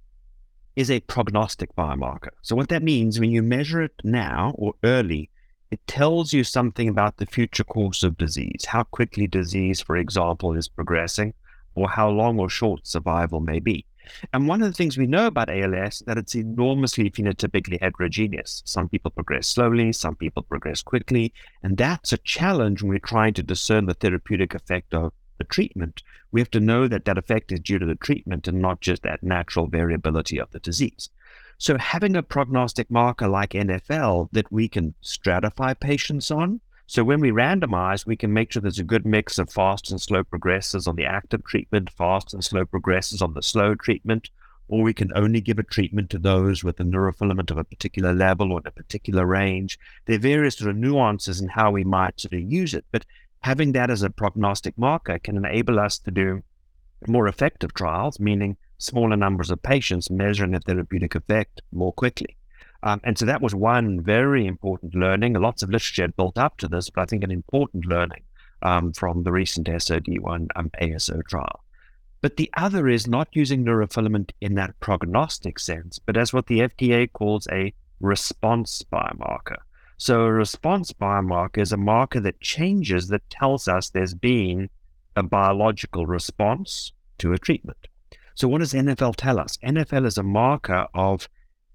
is 0.76 0.90
a 0.90 1.02
prognostic 1.02 1.76
biomarker. 1.76 2.30
So 2.42 2.56
what 2.56 2.70
that 2.70 2.84
means 2.84 3.20
when 3.20 3.32
you 3.32 3.42
measure 3.42 3.82
it 3.82 3.94
now 4.04 4.54
or 4.58 4.74
early, 4.84 5.30
it 5.70 5.86
tells 5.88 6.34
you 6.34 6.44
something 6.44 6.90
about 6.90 7.18
the 7.18 7.26
future 7.26 7.64
course 7.64 8.04
of 8.04 8.18
disease, 8.18 8.66
how 8.66 8.84
quickly 8.84 9.28
disease, 9.28 9.80
for 9.82 9.96
example, 9.98 10.54
is 10.54 10.68
progressing, 10.68 11.34
or 11.76 11.90
how 11.90 12.10
long 12.10 12.40
or 12.40 12.50
short 12.50 12.86
survival 12.86 13.40
may 13.40 13.60
be. 13.60 13.86
And 14.34 14.47
one 14.47 14.62
of 14.62 14.67
the 14.67 14.74
things 14.74 14.97
we 14.97 15.08
know 15.08 15.28
about 15.28 15.50
ALS 15.50 16.04
that 16.08 16.17
it's 16.17 16.36
enormously 16.36 17.10
phenotypically 17.10 17.80
heterogeneous. 17.82 18.62
Some 18.65 18.89
people 18.89 19.12
progress 19.12 19.47
slowly, 19.47 19.91
some 19.93 20.15
people 20.15 20.43
progress 20.43 20.82
quickly, 20.82 21.34
and 21.63 21.78
that's 21.78 22.13
a 22.13 22.17
challenge 22.17 22.82
when 22.82 22.89
we're 22.89 23.00
trying 23.00 23.34
to 23.36 23.43
discern 23.43 23.86
the 23.86 23.93
therapeutic 23.93 24.56
effect 24.56 24.93
of 24.93 25.13
the 25.38 25.43
treatment. 25.45 26.04
We 26.32 26.39
have 26.41 26.52
to 26.52 26.60
know 26.60 26.88
that 26.88 27.06
that 27.06 27.17
effect 27.17 27.52
is 27.52 27.60
due 27.60 27.80
to 27.80 27.86
the 27.86 27.95
treatment 27.95 28.47
and 28.47 28.62
not 28.62 28.82
just 28.82 29.04
that 29.04 29.24
natural 29.24 29.67
variability 29.67 30.39
of 30.39 30.52
the 30.52 30.60
disease. 30.60 31.10
So 31.58 31.78
having 31.78 32.15
a 32.15 32.24
prognostic 32.24 32.89
marker 32.89 33.28
like 33.28 33.52
NFL 33.52 34.30
that 34.32 34.52
we 34.52 34.67
can 34.67 34.95
stratify 35.04 35.80
patients 35.80 36.32
on. 36.32 36.62
So 36.91 37.06
when 37.06 37.21
we 37.21 37.32
randomize, 37.32 38.06
we 38.06 38.17
can 38.17 38.34
make 38.34 38.51
sure 38.51 38.62
there's 38.62 38.77
a 38.77 38.84
good 38.84 39.06
mix 39.06 39.39
of 39.39 39.49
fast 39.49 39.91
and 39.91 40.01
slow 40.01 40.25
progressors 40.25 40.89
on 40.89 40.97
the 40.97 41.06
active 41.06 41.41
treatment, 41.45 41.89
fast 41.89 42.34
and 42.34 42.43
slow 42.43 42.65
progressors 42.65 43.21
on 43.21 43.34
the 43.34 43.41
slow 43.41 43.75
treatment, 43.75 44.30
or 44.67 44.84
we 44.84 44.93
can 44.93 45.10
only 45.15 45.39
give 45.39 45.58
a 45.58 45.63
treatment 45.63 46.10
to 46.10 46.19
those 46.19 46.65
with 46.65 46.82
a 46.82 46.84
neurofilament 46.84 47.49
of 47.49 47.58
a 47.58 47.63
particular 47.63 48.13
level 48.13 48.51
or 48.51 48.60
in 48.60 48.67
a 48.67 48.71
particular 48.71 49.25
range. 49.25 49.80
There 50.06 50.17
are 50.17 50.19
various 50.19 50.58
sort 50.58 50.69
of 50.69 50.75
nuances 50.75 51.39
in 51.39 51.47
how 51.47 51.71
we 51.71 51.86
might 51.86 52.19
sort 52.19 52.34
of 52.34 52.41
use 52.41 52.73
it, 52.73 52.84
but 52.91 53.06
having 53.39 53.71
that 53.71 53.89
as 53.89 54.04
a 54.04 54.10
prognostic 54.10 54.77
marker 54.77 55.17
can 55.17 55.38
enable 55.38 55.80
us 55.80 55.97
to 55.99 56.12
do 56.12 56.43
more 57.08 57.30
effective 57.30 57.73
trials, 57.73 58.19
meaning 58.19 58.58
smaller 58.80 59.15
numbers 59.15 59.49
of 59.49 59.63
patients 59.63 60.12
measuring 60.12 60.56
a 60.56 60.60
therapeutic 60.60 61.15
effect 61.15 61.62
more 61.71 61.93
quickly. 61.93 62.36
Um, 62.84 63.00
and 63.04 63.17
so 63.17 63.26
that 63.26 63.41
was 63.41 63.54
one 63.54 64.02
very 64.02 64.48
important 64.48 64.96
learning. 64.96 65.34
Lots 65.34 65.62
of 65.62 65.70
literature 65.70 66.04
had 66.04 66.15
built 66.15 66.38
up 66.38 66.58
to 66.58 66.67
this, 66.67 66.89
but 66.89 67.02
I 67.02 67.06
think 67.06 67.24
an 67.24 67.32
important 67.32 67.86
learning 67.86 68.24
um, 68.62 68.94
from 68.94 69.24
the 69.24 69.32
recent 69.32 69.67
SOD1 69.67 70.48
um, 70.56 70.72
ASO 70.82 71.24
trial. 71.26 71.63
But 72.22 72.38
the 72.38 72.52
other 72.56 72.88
is 72.88 73.08
not 73.08 73.30
using 73.34 73.65
neurofilament 73.65 74.32
in 74.41 74.56
that 74.56 74.80
prognostic 74.80 75.58
sense, 75.58 76.00
but 76.00 76.17
as 76.17 76.34
what 76.34 76.48
the 76.48 76.60
FDA 76.60 77.12
calls 77.12 77.48
a 77.52 77.74
response 78.00 78.84
biomarker. 78.91 79.58
So 79.98 80.22
a 80.22 80.32
response 80.32 80.91
biomarker 80.91 81.60
is 81.60 81.72
a 81.72 81.78
marker 81.78 82.20
that 82.22 82.41
changes 82.41 83.08
that 83.10 83.28
tells 83.30 83.67
us 83.67 83.89
there's 83.89 84.13
been 84.13 84.70
a 85.15 85.24
biological 85.24 86.06
response 86.06 86.91
to 87.20 87.34
a 87.34 87.38
treatment. 87.38 87.88
So, 88.36 88.48
what 88.48 88.60
does 88.60 88.74
NFL 88.74 89.15
tell 89.17 89.38
us? 89.38 89.58
NFL 89.58 90.06
is 90.06 90.17
a 90.17 90.24
marker 90.24 90.88
of 90.94 91.30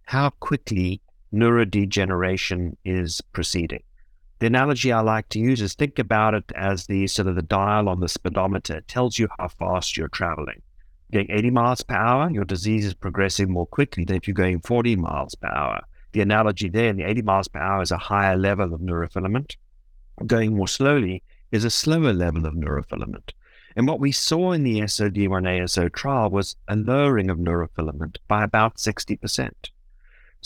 how 0.07 0.31
quickly 0.31 1.01
neurodegeneration 1.35 2.77
is 2.85 3.21
proceeding. 3.33 3.83
The 4.39 4.47
analogy 4.47 4.93
I 4.93 5.01
like 5.01 5.29
to 5.31 5.41
use 5.41 5.61
is 5.61 5.75
think 5.75 5.99
about 5.99 6.35
it 6.35 6.45
as 6.55 6.87
the 6.87 7.09
sort 7.09 7.27
of 7.27 7.35
the 7.35 7.43
dial 7.43 7.89
on 7.89 7.99
the 7.99 8.09
speedometer. 8.09 8.77
It 8.77 8.89
tells 8.89 9.19
you 9.19 9.27
how 9.37 9.49
fast 9.49 9.97
you're 9.97 10.09
traveling. 10.09 10.63
Going 11.13 11.27
80 11.29 11.51
miles 11.51 11.83
per 11.83 11.97
hour, 11.97 12.31
your 12.31 12.45
disease 12.45 12.87
is 12.87 12.95
progressing 12.95 13.51
more 13.51 13.67
quickly 13.67 14.05
than 14.05 14.17
if 14.17 14.29
you're 14.29 14.35
going 14.35 14.61
40 14.61 14.95
miles 14.95 15.35
per 15.35 15.49
hour. 15.49 15.83
The 16.13 16.21
analogy 16.21 16.69
there 16.69 16.93
the 16.93 17.03
80 17.03 17.23
miles 17.23 17.49
per 17.49 17.59
hour 17.59 17.83
is 17.83 17.91
a 17.91 17.99
higher 17.99 18.37
level 18.37 18.73
of 18.73 18.81
neurofilament. 18.81 19.57
Going 20.25 20.55
more 20.55 20.69
slowly 20.69 21.25
is 21.51 21.65
a 21.65 21.71
slower 21.71 22.13
level 22.13 22.47
of 22.47 22.55
neurofilament. 22.55 23.33
And 23.75 23.89
what 23.89 24.01
we 24.01 24.13
saw 24.13 24.53
in 24.53 24.63
the 24.63 24.81
SOD1 24.81 25.43
ASO 25.43 25.93
trial 25.93 26.31
was 26.31 26.55
a 26.69 26.77
lowering 26.77 27.29
of 27.29 27.39
neurofilament 27.39 28.19
by 28.29 28.45
about 28.45 28.77
60%. 28.77 29.51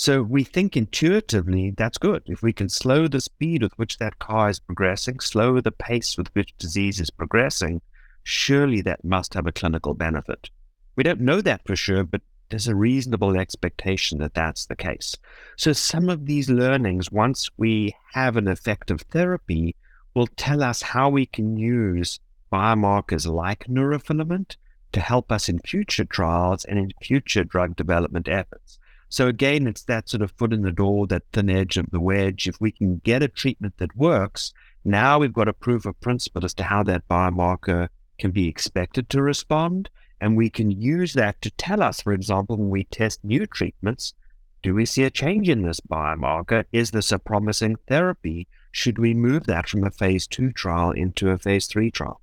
So 0.01 0.23
we 0.23 0.45
think 0.45 0.79
intuitively 0.79 1.75
that's 1.77 1.99
good. 1.99 2.23
If 2.25 2.41
we 2.41 2.55
can 2.55 2.71
slow 2.71 3.07
the 3.07 3.21
speed 3.21 3.63
with 3.63 3.75
which 3.75 3.99
that 3.99 4.19
car 4.19 4.49
is 4.49 4.59
progressing, 4.59 5.21
slow 5.21 5.61
the 5.61 5.73
pace 5.73 6.17
with 6.17 6.35
which 6.35 6.57
disease 6.57 7.01
is 7.01 7.11
progressing, 7.11 7.83
surely 8.23 8.81
that 8.81 9.05
must 9.05 9.35
have 9.35 9.47
a 9.47 9.53
clinical 9.53 9.93
benefit. 9.93 10.49
We 10.97 11.03
don't 11.03 11.21
know 11.21 11.43
that 11.43 11.67
for 11.67 11.77
sure, 11.77 12.03
but 12.03 12.23
there's 12.49 12.67
a 12.67 12.75
reasonable 12.75 13.39
expectation 13.39 14.21
that 14.21 14.33
that's 14.33 14.65
the 14.65 14.75
case. 14.75 15.15
So 15.59 15.75
some 15.75 16.09
of 16.09 16.25
these 16.25 16.49
learnings, 16.49 17.13
once 17.13 17.51
we 17.59 17.95
have 18.15 18.39
an 18.39 18.49
effective 18.49 19.03
therapy, 19.03 19.77
will 20.15 20.29
tell 20.29 20.63
us 20.63 20.81
how 20.81 21.11
we 21.11 21.27
can 21.27 21.59
use 21.59 22.21
biomarkers 22.51 23.31
like 23.31 23.67
neurofilament 23.67 24.57
to 24.93 25.01
help 25.01 25.31
us 25.31 25.51
in 25.51 25.59
future 25.59 26.07
trials 26.07 26.65
and 26.65 26.79
in 26.79 26.91
future 27.03 27.45
drug 27.45 27.77
development 27.77 28.29
efforts. 28.29 28.79
So 29.11 29.27
again, 29.27 29.67
it's 29.67 29.83
that 29.83 30.09
sort 30.09 30.23
of 30.23 30.31
foot 30.31 30.53
in 30.53 30.63
the 30.63 30.71
door, 30.71 31.09
that 31.09 31.25
thin 31.33 31.51
edge 31.51 31.77
of 31.77 31.91
the 31.91 31.99
wedge. 31.99 32.47
If 32.47 32.61
we 32.61 32.71
can 32.71 32.99
get 32.99 33.25
a 33.25 33.29
treatment 33.29 33.77
that 33.79 33.97
works, 33.97 34.55
now 34.85 35.19
we've 35.19 35.33
got 35.33 35.49
a 35.49 35.53
proof 35.53 35.85
of 35.85 36.01
principle 36.01 36.45
as 36.45 36.55
to 36.55 36.63
how 36.63 36.85
that 36.85 37.09
biomarker 37.09 37.89
can 38.21 38.31
be 38.31 38.47
expected 38.47 39.11
to 39.11 39.21
respond. 39.21 39.91
And 40.21 40.37
we 40.37 40.49
can 40.49 40.71
use 40.71 41.13
that 41.15 41.43
to 41.43 41.51
tell 41.51 41.83
us, 41.83 42.01
for 42.01 42.13
example, 42.13 42.57
when 42.57 42.71
we 42.71 42.85
test 42.85 43.25
new 43.25 43.47
treatments, 43.47 44.15
do 44.63 44.75
we 44.75 44.87
see 44.87 45.03
a 45.03 45.11
change 45.11 45.49
in 45.49 45.63
this 45.63 45.81
biomarker? 45.81 46.65
Is 46.71 46.93
this 46.93 47.11
a 47.11 47.19
promising 47.19 47.77
therapy? 47.89 48.47
Should 48.71 48.99
we 48.99 49.13
move 49.13 49.47
that 49.47 49.69
from 49.69 49.83
a 49.83 49.91
phase 49.91 50.29
two 50.29 50.53
trial 50.53 50.93
into 50.93 51.31
a 51.31 51.39
phase 51.39 51.67
three 51.67 51.91
trial? 51.91 52.21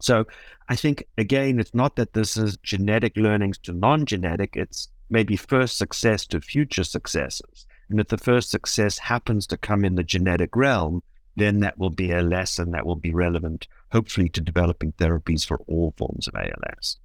So 0.00 0.26
I 0.68 0.74
think, 0.74 1.06
again, 1.16 1.60
it's 1.60 1.74
not 1.74 1.94
that 1.96 2.12
this 2.12 2.36
is 2.36 2.56
genetic 2.58 3.16
learnings 3.16 3.58
to 3.58 3.72
non 3.72 4.04
genetic, 4.04 4.56
it's 4.56 4.88
maybe 5.10 5.36
first 5.36 5.78
success 5.78 6.26
to 6.26 6.40
future 6.40 6.84
successes. 6.84 7.66
And 7.90 8.00
if 8.00 8.08
the 8.08 8.18
first 8.18 8.50
success 8.50 8.98
happens 8.98 9.46
to 9.46 9.56
come 9.56 9.84
in 9.84 9.94
the 9.94 10.04
genetic 10.04 10.54
realm, 10.54 11.02
then 11.36 11.60
that 11.60 11.78
will 11.78 11.90
be 11.90 12.10
a 12.10 12.20
lesson 12.20 12.72
that 12.72 12.84
will 12.84 12.96
be 12.96 13.14
relevant, 13.14 13.68
hopefully, 13.92 14.28
to 14.30 14.40
developing 14.40 14.92
therapies 14.92 15.46
for 15.46 15.60
all 15.66 15.94
forms 15.96 16.28
of 16.28 16.34
ALS. 16.34 16.98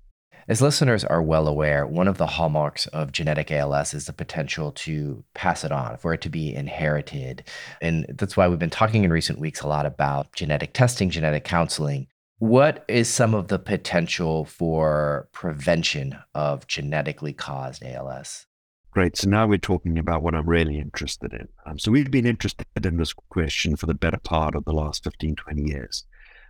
As 0.48 0.62
listeners 0.62 1.06
are 1.06 1.22
well 1.22 1.48
aware, 1.48 1.88
one 1.88 2.10
of 2.10 2.18
the 2.18 2.28
hallmarks 2.28 2.88
of 2.88 3.14
genetic 3.14 3.50
ALS 3.50 3.94
is 3.94 4.08
the 4.08 4.14
potential 4.14 4.74
to 4.74 5.24
pass 5.34 5.64
it 5.64 5.72
on, 5.72 5.96
for 5.98 6.14
it 6.14 6.22
to 6.22 6.30
be 6.30 6.54
inherited. 6.54 7.46
And 7.82 8.06
that's 8.10 8.36
why 8.36 8.50
we've 8.50 8.60
been 8.60 8.70
talking 8.70 9.06
in 9.06 9.14
recent 9.14 9.40
weeks 9.40 9.62
a 9.62 9.68
lot 9.68 9.86
about 9.86 10.34
genetic 10.34 10.74
testing, 10.74 11.10
genetic 11.10 11.46
counseling. 11.46 12.08
What 12.44 12.84
is 12.90 13.08
some 13.08 13.34
of 13.34 13.48
the 13.48 13.58
potential 13.58 14.44
for 14.44 15.30
prevention 15.32 16.18
of 16.36 16.68
genetically 16.68 17.32
caused 17.32 17.82
ALS? 17.86 18.48
Great. 18.92 19.16
So 19.16 19.30
now 19.30 19.48
we're 19.48 19.58
talking 19.58 19.98
about 19.98 20.24
what 20.24 20.36
I'm 20.36 20.50
really 20.50 20.78
interested 20.78 21.32
in. 21.32 21.48
Um, 21.66 21.80
so 21.80 21.90
we've 21.90 22.12
been 22.12 22.26
interested 22.26 22.68
in 22.84 22.98
this 22.98 23.14
question 23.14 23.78
for 23.78 23.86
the 23.86 23.94
better 23.94 24.18
part 24.18 24.56
of 24.56 24.66
the 24.66 24.74
last 24.74 25.06
15, 25.06 25.38
20 25.38 25.72
years. 25.72 26.04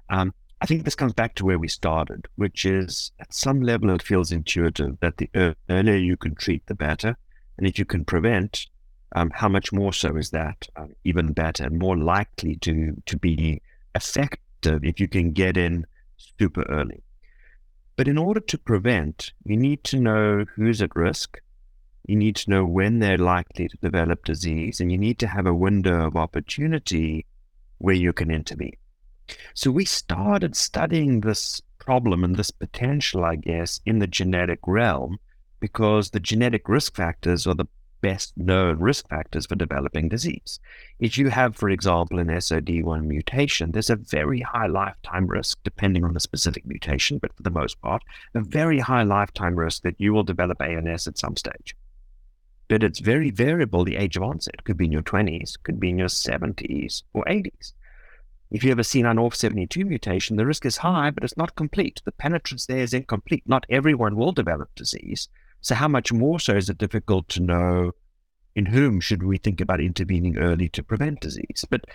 Um, 0.10 0.34
I 0.62 0.66
think 0.66 0.84
this 0.84 0.96
comes 0.96 1.14
back 1.14 1.36
to 1.36 1.46
where 1.46 1.60
we 1.60 1.68
started, 1.68 2.28
which 2.38 2.66
is 2.66 3.12
at 3.20 3.32
some 3.32 3.62
level 3.62 3.92
it 3.92 4.02
feels 4.02 4.32
intuitive 4.32 5.00
that 5.02 5.18
the 5.18 5.30
earlier 5.70 5.98
you 5.98 6.18
can 6.18 6.34
treat, 6.34 6.66
the 6.66 6.74
better. 6.74 7.16
And 7.60 7.68
if 7.68 7.78
you 7.78 7.86
can 7.86 8.04
prevent, 8.04 8.66
um, 9.16 9.30
how 9.30 9.48
much 9.48 9.72
more 9.72 9.94
so 9.94 10.18
is 10.18 10.32
that 10.32 10.68
um, 10.76 10.96
even 11.04 11.34
better 11.34 11.66
and 11.66 11.78
more 11.78 11.96
likely 11.96 12.56
to, 12.56 13.00
to 13.06 13.16
be 13.16 13.62
effective 13.94 14.40
effective 14.40 14.43
if 14.66 15.00
you 15.00 15.08
can 15.08 15.32
get 15.32 15.58
in 15.58 15.86
super 16.18 16.64
early. 16.70 17.04
But 17.96 18.08
in 18.08 18.18
order 18.18 18.40
to 18.40 18.58
prevent, 18.58 19.32
you 19.44 19.56
need 19.56 19.84
to 19.86 20.00
know 20.00 20.46
who's 20.56 20.82
at 20.82 20.96
risk. 20.96 21.40
You 22.08 22.16
need 22.16 22.36
to 22.38 22.50
know 22.50 22.66
when 22.66 23.00
they're 23.00 23.18
likely 23.18 23.68
to 23.68 23.78
develop 23.78 24.26
disease, 24.26 24.80
and 24.80 24.92
you 24.92 24.98
need 24.98 25.20
to 25.20 25.28
have 25.28 25.46
a 25.46 25.54
window 25.54 26.08
of 26.08 26.16
opportunity 26.16 27.26
where 27.78 27.96
you 27.96 28.14
can 28.14 28.32
intervene. 28.32 28.76
So 29.54 29.72
we 29.72 29.86
started 29.86 30.56
studying 30.56 31.22
this 31.22 31.62
problem 31.80 32.24
and 32.24 32.36
this 32.36 32.52
potential, 32.52 33.24
I 33.24 33.36
guess, 33.36 33.80
in 33.86 34.00
the 34.00 34.08
genetic 34.08 34.60
realm 34.66 35.18
because 35.60 36.10
the 36.10 36.20
genetic 36.20 36.68
risk 36.68 36.96
factors 36.96 37.48
are 37.48 37.54
the 37.54 37.68
best 38.04 38.34
known 38.38 38.80
risk 38.80 39.08
factors 39.10 39.48
for 39.48 39.56
developing 39.56 40.10
disease. 40.10 40.60
If 41.00 41.18
you 41.18 41.30
have, 41.30 41.56
for 41.56 41.70
example, 41.70 42.20
an 42.20 42.28
SOD1 42.28 43.06
mutation, 43.06 43.72
there's 43.72 43.90
a 43.90 43.96
very 43.96 44.42
high 44.42 44.68
lifetime 44.68 45.26
risk, 45.26 45.58
depending 45.64 46.04
on 46.04 46.14
the 46.14 46.20
specific 46.20 46.66
mutation, 46.66 47.18
but 47.18 47.34
for 47.36 47.44
the 47.44 47.50
most 47.62 47.82
part, 47.82 48.04
a 48.36 48.42
very 48.42 48.80
high 48.80 49.04
lifetime 49.04 49.56
risk 49.56 49.84
that 49.84 49.96
you 49.98 50.14
will 50.14 50.24
develop 50.24 50.62
ALS 50.62 51.08
at 51.08 51.18
some 51.18 51.38
stage. 51.38 51.76
but 52.68 52.84
it's 52.84 53.00
very 53.00 53.30
variable 53.30 53.84
the 53.84 53.98
age 53.98 54.18
of 54.18 54.24
onset. 54.24 54.56
It 54.56 54.64
could 54.64 54.78
be 54.78 54.86
in 54.86 54.92
your 54.92 55.04
20s, 55.04 55.62
could 55.64 55.80
be 55.80 55.90
in 55.90 55.98
your 56.00 56.08
70s 56.08 57.04
or 57.14 57.24
80s. 57.26 57.74
If 58.52 58.64
you 58.64 58.72
ever 58.72 58.84
seen 58.84 59.06
an 59.06 59.18
ORF72 59.18 59.86
mutation, 59.86 60.38
the 60.38 60.46
risk 60.46 60.66
is 60.66 60.78
high, 60.78 61.10
but 61.12 61.24
it's 61.24 61.38
not 61.38 61.56
complete. 61.56 62.02
The 62.06 62.12
penetrance 62.12 62.66
there 62.66 62.80
is 62.80 62.94
incomplete. 62.94 63.44
Not 63.46 63.66
everyone 63.70 64.16
will 64.16 64.32
develop 64.32 64.70
disease. 64.76 65.28
So, 65.64 65.76
how 65.76 65.88
much 65.88 66.12
more 66.12 66.40
so 66.40 66.56
is 66.56 66.70
it 66.70 66.78
difficult 66.78 67.30
to 67.30 67.40
know 67.42 67.94
in 68.54 68.66
whom 68.66 69.00
should 69.00 69.24
we 69.24 69.38
think 69.38 69.62
about 69.62 69.80
intervening 69.80 70.38
early 70.38 70.68
to 70.70 70.84
prevent 70.84 71.22
disease? 71.22 71.64
But 71.70 71.86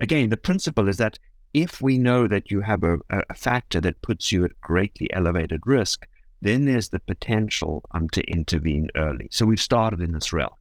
again, 0.00 0.30
the 0.30 0.38
principle 0.38 0.88
is 0.88 0.96
that 0.96 1.18
if 1.52 1.82
we 1.82 1.98
know 1.98 2.26
that 2.26 2.50
you 2.50 2.62
have 2.62 2.82
a, 2.82 2.96
a 3.10 3.34
factor 3.34 3.82
that 3.82 4.00
puts 4.00 4.32
you 4.32 4.46
at 4.46 4.58
greatly 4.62 5.12
elevated 5.12 5.60
risk, 5.66 6.06
then 6.40 6.64
there's 6.64 6.88
the 6.88 7.00
potential 7.00 7.84
um, 7.90 8.08
to 8.10 8.22
intervene 8.22 8.88
early. 8.96 9.28
So 9.30 9.44
we've 9.44 9.60
started 9.60 10.00
in 10.00 10.12
this 10.12 10.32
realm. 10.32 10.54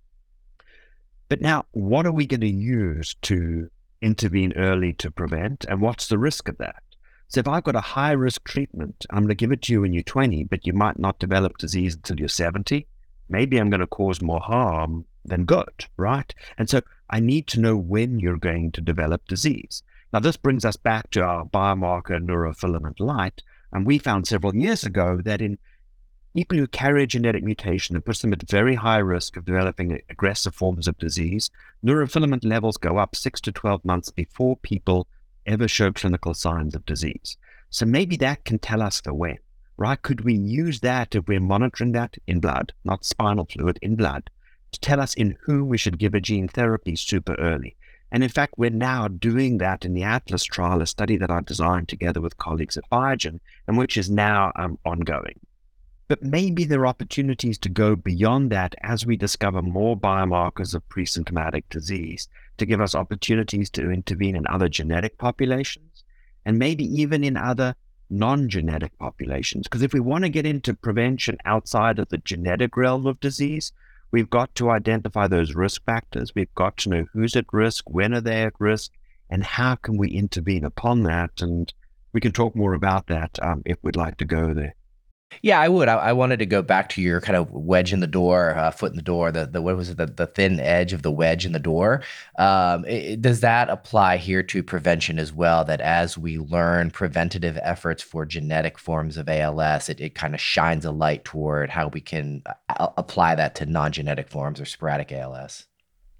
But 1.30 1.39
now, 1.39 1.65
what 1.71 2.06
are 2.06 2.12
we 2.12 2.25
going 2.25 2.41
to 2.41 2.47
use 2.47 3.15
to 3.23 3.69
intervene 4.01 4.53
early 4.58 4.91
to 4.93 5.10
prevent? 5.10 5.63
And 5.65 5.80
what's 5.80 6.08
the 6.08 6.17
risk 6.17 6.49
of 6.49 6.58
that? 6.58 6.84
So 7.29 7.41
if 7.41 7.47
I've 7.47 7.63
got 7.63 7.75
a 7.75 7.81
high 7.81 8.13
risk 8.13 8.45
treatment, 8.45 9.05
I'm 9.09 9.23
going 9.23 9.29
to 9.29 9.35
give 9.35 9.51
it 9.51 9.61
to 9.63 9.73
you 9.73 9.81
when 9.81 9.93
you're 9.93 10.03
20, 10.03 10.45
but 10.45 10.65
you 10.65 10.73
might 10.73 10.97
not 10.97 11.19
develop 11.19 11.57
disease 11.57 11.95
until 11.95 12.19
you're 12.19 12.29
70. 12.29 12.87
Maybe 13.29 13.57
I'm 13.57 13.69
going 13.69 13.81
to 13.81 13.87
cause 13.87 14.21
more 14.21 14.39
harm 14.39 15.05
than 15.25 15.43
good, 15.43 15.85
right? 15.97 16.33
And 16.57 16.69
so 16.69 16.81
I 17.09 17.19
need 17.19 17.47
to 17.47 17.59
know 17.59 17.75
when 17.75 18.19
you're 18.19 18.37
going 18.37 18.71
to 18.73 18.81
develop 18.81 19.27
disease. 19.27 19.83
Now, 20.13 20.19
this 20.19 20.37
brings 20.37 20.63
us 20.63 20.77
back 20.77 21.11
to 21.11 21.21
our 21.21 21.45
biomarker 21.45 22.19
neurofilament 22.19 22.99
light. 22.99 23.43
And 23.73 23.85
we 23.85 23.97
found 23.97 24.25
several 24.25 24.55
years 24.55 24.85
ago 24.85 25.19
that 25.25 25.41
in 25.41 25.57
people 26.33 26.57
who 26.57 26.67
carry 26.67 27.03
a 27.03 27.07
genetic 27.07 27.43
mutation 27.43 27.95
that 27.95 28.05
puts 28.05 28.21
them 28.21 28.31
at 28.31 28.49
very 28.49 28.75
high 28.75 28.99
risk 28.99 29.35
of 29.35 29.43
developing 29.43 29.99
aggressive 30.09 30.55
forms 30.55 30.87
of 30.87 30.97
disease, 30.97 31.49
neurofilament 31.85 32.45
levels 32.45 32.77
go 32.77 32.97
up 32.97 33.17
six 33.17 33.41
to 33.41 33.51
12 33.51 33.83
months 33.83 34.11
before 34.11 34.55
people 34.55 35.07
ever 35.47 35.67
show 35.67 35.91
clinical 35.91 36.33
signs 36.33 36.75
of 36.75 36.86
disease. 36.86 37.38
So 37.69 37.86
maybe 37.86 38.15
that 38.17 38.45
can 38.45 38.60
tell 38.60 38.81
us 38.81 39.01
the 39.01 39.13
when, 39.13 39.39
right? 39.77 40.01
Could 40.01 40.21
we 40.21 40.33
use 40.36 40.81
that 40.81 41.15
if 41.15 41.27
we're 41.27 41.39
monitoring 41.39 41.93
that 41.93 42.17
in 42.27 42.39
blood, 42.39 42.73
not 42.83 43.05
spinal 43.05 43.45
fluid, 43.45 43.79
in 43.81 43.95
blood, 43.95 44.29
to 44.71 44.79
tell 44.79 44.99
us 44.99 45.13
in 45.13 45.38
whom 45.43 45.67
we 45.69 45.77
should 45.77 45.99
give 45.99 46.13
a 46.13 46.21
gene 46.21 46.47
therapy 46.47 46.95
super 46.95 47.36
early? 47.36 47.75
And 48.12 48.23
in 48.23 48.29
fact, 48.29 48.53
we're 48.57 48.69
now 48.69 49.07
doing 49.07 49.57
that 49.57 49.83
in 49.83 49.93
the 49.93 50.03
Atlas 50.03 50.45
trial, 50.45 50.81
a 50.81 50.88
study 50.88 51.17
that 51.17 51.31
I 51.31 51.41
designed 51.41 51.89
together 51.89 52.21
with 52.21 52.38
colleagues 52.38 52.77
at 52.77 52.89
Biogen, 52.89 53.39
and 53.67 53.77
which 53.77 53.97
is 53.97 54.10
now 54.10 54.53
um, 54.55 54.79
ongoing. 54.86 55.39
But 56.07 56.23
maybe 56.23 56.63
there 56.63 56.81
are 56.81 56.87
opportunities 56.87 57.57
to 57.59 57.69
go 57.69 57.95
beyond 57.95 58.49
that 58.51 58.75
as 58.81 59.05
we 59.05 59.17
discover 59.17 59.61
more 59.61 59.97
biomarkers 59.97 60.73
of 60.73 60.87
pre-symptomatic 60.87 61.67
disease 61.69 62.29
to 62.57 62.65
give 62.65 62.79
us 62.79 62.95
opportunities 62.95 63.69
to 63.71 63.91
intervene 63.91 64.35
in 64.35 64.47
other 64.47 64.69
genetic 64.69 65.17
populations 65.17 66.05
and 66.45 66.57
maybe 66.57 66.85
even 66.85 67.25
in 67.25 67.35
other 67.35 67.75
non-genetic 68.09 68.97
populations. 68.97 69.67
Because 69.67 69.81
if 69.81 69.93
we 69.93 69.99
want 69.99 70.23
to 70.23 70.29
get 70.29 70.45
into 70.45 70.73
prevention 70.73 71.37
outside 71.43 71.99
of 71.99 72.07
the 72.07 72.19
genetic 72.19 72.77
realm 72.77 73.05
of 73.05 73.19
disease, 73.19 73.73
we've 74.11 74.29
got 74.29 74.55
to 74.55 74.69
identify 74.69 75.27
those 75.27 75.55
risk 75.55 75.83
factors. 75.83 76.33
We've 76.33 76.55
got 76.55 76.77
to 76.77 76.89
know 76.89 77.05
who's 77.11 77.35
at 77.35 77.51
risk, 77.51 77.89
when 77.89 78.13
are 78.13 78.21
they 78.21 78.43
at 78.43 78.53
risk, 78.59 78.93
and 79.29 79.43
how 79.43 79.75
can 79.75 79.97
we 79.97 80.09
intervene 80.11 80.63
upon 80.63 81.03
that. 81.03 81.41
And 81.41 81.73
we 82.13 82.21
can 82.21 82.31
talk 82.31 82.55
more 82.55 82.73
about 82.73 83.07
that 83.07 83.37
um, 83.41 83.61
if 83.65 83.77
we'd 83.81 83.97
like 83.97 84.15
to 84.19 84.25
go 84.25 84.53
there. 84.53 84.73
Yeah, 85.41 85.59
I 85.59 85.67
would. 85.67 85.87
I, 85.87 85.95
I, 85.95 86.13
wanted 86.13 86.39
to 86.39 86.45
go 86.45 86.61
back 86.61 86.89
to 86.89 87.01
your 87.01 87.21
kind 87.21 87.35
of 87.35 87.51
wedge 87.51 87.93
in 87.93 87.99
the 87.99 88.07
door, 88.07 88.55
uh, 88.55 88.71
foot 88.71 88.91
in 88.91 88.95
the 88.95 89.01
door. 89.01 89.31
The 89.31 89.45
the 89.45 89.61
what 89.61 89.75
was 89.75 89.89
it? 89.89 89.97
The, 89.97 90.07
the 90.07 90.27
thin 90.27 90.59
edge 90.59 90.93
of 90.93 91.01
the 91.01 91.11
wedge 91.11 91.45
in 91.45 91.51
the 91.51 91.59
door. 91.59 92.01
Um, 92.39 92.85
it, 92.85 93.21
does 93.21 93.41
that 93.41 93.69
apply 93.69 94.17
here 94.17 94.41
to 94.43 94.63
prevention 94.63 95.19
as 95.19 95.33
well? 95.33 95.63
That 95.65 95.81
as 95.81 96.17
we 96.17 96.37
learn 96.37 96.91
preventative 96.91 97.57
efforts 97.61 98.01
for 98.01 98.25
genetic 98.25 98.79
forms 98.79 99.17
of 99.17 99.29
ALS, 99.29 99.89
it, 99.89 99.99
it 99.99 100.15
kind 100.15 100.33
of 100.33 100.41
shines 100.41 100.85
a 100.85 100.91
light 100.91 101.25
toward 101.25 101.69
how 101.69 101.89
we 101.89 102.01
can 102.01 102.41
uh, 102.69 102.89
apply 102.97 103.35
that 103.35 103.55
to 103.55 103.65
non-genetic 103.65 104.29
forms 104.29 104.61
or 104.61 104.65
sporadic 104.65 105.11
ALS. 105.11 105.65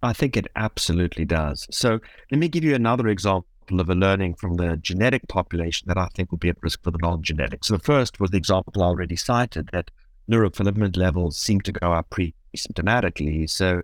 I 0.04 0.14
think 0.14 0.38
it 0.38 0.48
absolutely 0.56 1.26
does. 1.26 1.66
So 1.72 2.00
let 2.32 2.40
me 2.40 2.50
give 2.50 2.64
you 2.64 2.76
another 2.76 3.08
example 3.08 3.48
of 3.72 3.90
a 3.90 3.96
learning 3.96 4.36
from 4.36 4.56
the 4.56 4.78
genetic 4.78 5.28
population 5.28 5.88
that 5.88 5.98
I 5.98 6.08
think 6.16 6.32
will 6.32 6.38
be 6.38 6.50
at 6.50 6.62
risk 6.62 6.84
for 6.84 6.92
the 6.92 7.00
non 7.02 7.24
genetic. 7.24 7.64
So 7.64 7.76
the 7.76 7.84
first 7.84 8.20
was 8.20 8.32
the 8.32 8.38
example 8.38 8.82
I 8.82 8.88
already 8.88 9.16
cited 9.16 9.70
that 9.74 9.92
neurofilament 10.30 10.98
levels 10.98 11.38
seem 11.38 11.62
to 11.62 11.72
go 11.72 11.94
up 11.94 12.10
pre 12.10 12.34
symptomatically. 12.56 13.50
So 13.50 13.82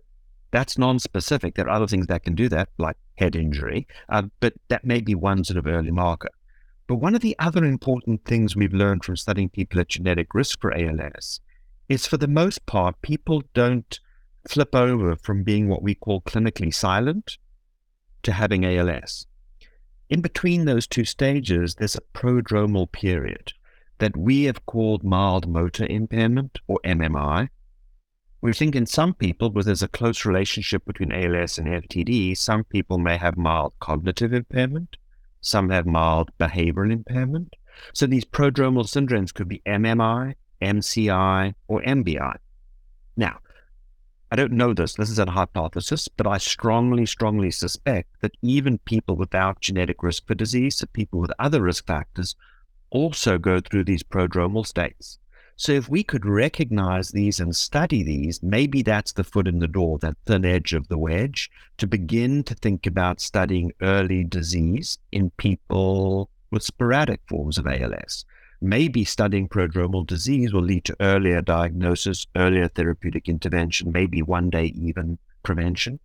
that's 0.52 0.78
non-specific. 0.78 1.56
There 1.56 1.68
are 1.68 1.76
other 1.76 1.88
things 1.88 2.08
that 2.08 2.24
can 2.24 2.36
do 2.36 2.48
that, 2.50 2.70
like 2.78 2.98
head 3.18 3.36
injury, 3.36 3.88
uh, 4.10 4.24
but 4.40 4.54
that 4.70 4.86
may 4.86 5.02
be 5.02 5.16
one 5.16 5.44
sort 5.44 5.58
of 5.58 5.68
early 5.68 5.92
marker. 5.92 6.30
But 6.88 6.96
one 6.96 7.16
of 7.16 7.22
the 7.22 7.36
other 7.40 7.66
important 7.66 8.26
things 8.26 8.56
we've 8.56 8.74
learned 8.74 9.04
from 9.04 9.18
studying 9.18 9.50
people 9.50 9.80
at 9.80 9.90
genetic 9.90 10.34
risk 10.34 10.62
for 10.62 10.74
ALS 10.74 11.40
is 11.90 12.06
for 12.06 12.18
the 12.18 12.28
most 12.28 12.66
part, 12.66 13.02
people 13.02 13.44
don't 13.54 14.00
flip 14.48 14.76
over 14.76 15.16
from 15.16 15.44
being 15.44 15.70
what 15.70 15.82
we 15.82 15.96
call 15.96 16.22
clinically 16.22 16.74
silent 16.74 17.38
to 18.24 18.32
having 18.32 18.66
ALS. 18.66 19.26
In 20.10 20.22
between 20.22 20.66
those 20.66 20.86
two 20.86 21.06
stages, 21.06 21.76
there's 21.76 21.96
a 21.96 22.18
prodromal 22.18 22.92
period 22.92 23.54
that 24.00 24.18
we 24.18 24.44
have 24.44 24.66
called 24.66 25.04
mild 25.04 25.48
motor 25.48 25.86
impairment 25.86 26.60
or 26.68 26.80
MMI. 26.84 27.50
We 28.42 28.52
think 28.52 28.76
in 28.76 28.86
some 28.86 29.14
people, 29.14 29.52
where 29.52 29.64
there's 29.64 29.82
a 29.82 29.88
close 29.88 30.26
relationship 30.26 30.86
between 30.86 31.14
ALS 31.14 31.58
and 31.58 31.68
FTD, 31.68 32.36
some 32.36 32.66
people 32.66 32.98
may 32.98 33.18
have 33.18 33.38
mild 33.38 33.74
cognitive 33.80 34.34
impairment, 34.34 34.98
some 35.40 35.70
have 35.70 35.86
mild 35.86 36.30
behavioral 36.38 36.92
impairment. 36.92 37.56
So 37.94 38.06
these 38.06 38.26
prodromal 38.26 38.86
syndromes 38.86 39.34
could 39.34 39.48
be 39.48 39.62
MMI, 39.66 40.36
MCI, 40.62 41.54
or 41.68 41.82
MBI. 41.82 42.36
Now, 43.16 43.40
I 44.34 44.36
don't 44.36 44.54
know 44.54 44.74
this, 44.74 44.96
this 44.96 45.12
is 45.12 45.20
a 45.20 45.30
hypothesis, 45.30 46.08
but 46.08 46.26
I 46.26 46.40
strongly, 46.40 47.06
strongly 47.06 47.52
suspect 47.52 48.20
that 48.22 48.36
even 48.42 48.80
people 48.80 49.16
without 49.16 49.62
genetic 49.62 50.02
risk 50.02 50.26
for 50.26 50.34
disease, 50.34 50.78
so 50.78 50.88
people 50.88 51.20
with 51.20 51.32
other 51.38 51.62
risk 51.62 51.86
factors, 51.86 52.36
also 52.90 53.38
go 53.38 53.60
through 53.60 53.84
these 53.84 54.02
prodromal 54.02 54.66
states. 54.66 55.20
So 55.56 55.74
if 55.74 55.88
we 55.88 56.04
could 56.04 56.26
recognize 56.26 57.10
these 57.10 57.40
and 57.40 57.56
study 57.56 58.02
these, 58.02 58.42
maybe 58.42 58.82
that's 58.82 59.14
the 59.14 59.24
foot 59.24 59.48
in 59.48 59.60
the 59.60 59.68
door, 59.68 60.00
that 60.00 60.18
thin 60.26 60.46
edge 60.46 60.74
of 60.74 60.88
the 60.88 60.98
wedge, 60.98 61.52
to 61.78 61.86
begin 61.86 62.42
to 62.46 62.56
think 62.56 62.88
about 62.88 63.22
studying 63.22 63.72
early 63.84 64.24
disease 64.24 64.98
in 65.12 65.30
people 65.38 66.32
with 66.50 66.64
sporadic 66.64 67.22
forms 67.28 67.60
of 67.60 67.68
ALS 67.68 68.26
maybe 68.64 69.04
studying 69.04 69.50
prodromal 69.50 70.08
disease 70.08 70.54
will 70.54 70.64
lead 70.64 70.86
to 70.86 70.96
earlier 71.02 71.42
diagnosis, 71.42 72.26
earlier 72.36 72.70
therapeutic 72.70 73.28
intervention, 73.28 73.92
maybe 73.92 74.22
one 74.22 74.50
day 74.50 74.68
even 74.68 75.18
prevention. 75.44 76.00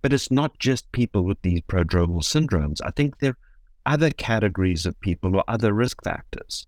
But 0.00 0.14
it's 0.14 0.30
not 0.30 0.58
just 0.58 0.90
people 0.92 1.22
with 1.22 1.42
these 1.42 1.60
prodromal 1.60 2.22
syndromes. 2.22 2.80
I 2.82 2.90
think 2.92 3.18
there 3.18 3.32
are 3.32 3.92
other 3.92 4.10
categories 4.10 4.86
of 4.86 4.98
people 5.00 5.36
or 5.36 5.44
other 5.46 5.74
risk 5.74 6.02
factors. 6.02 6.66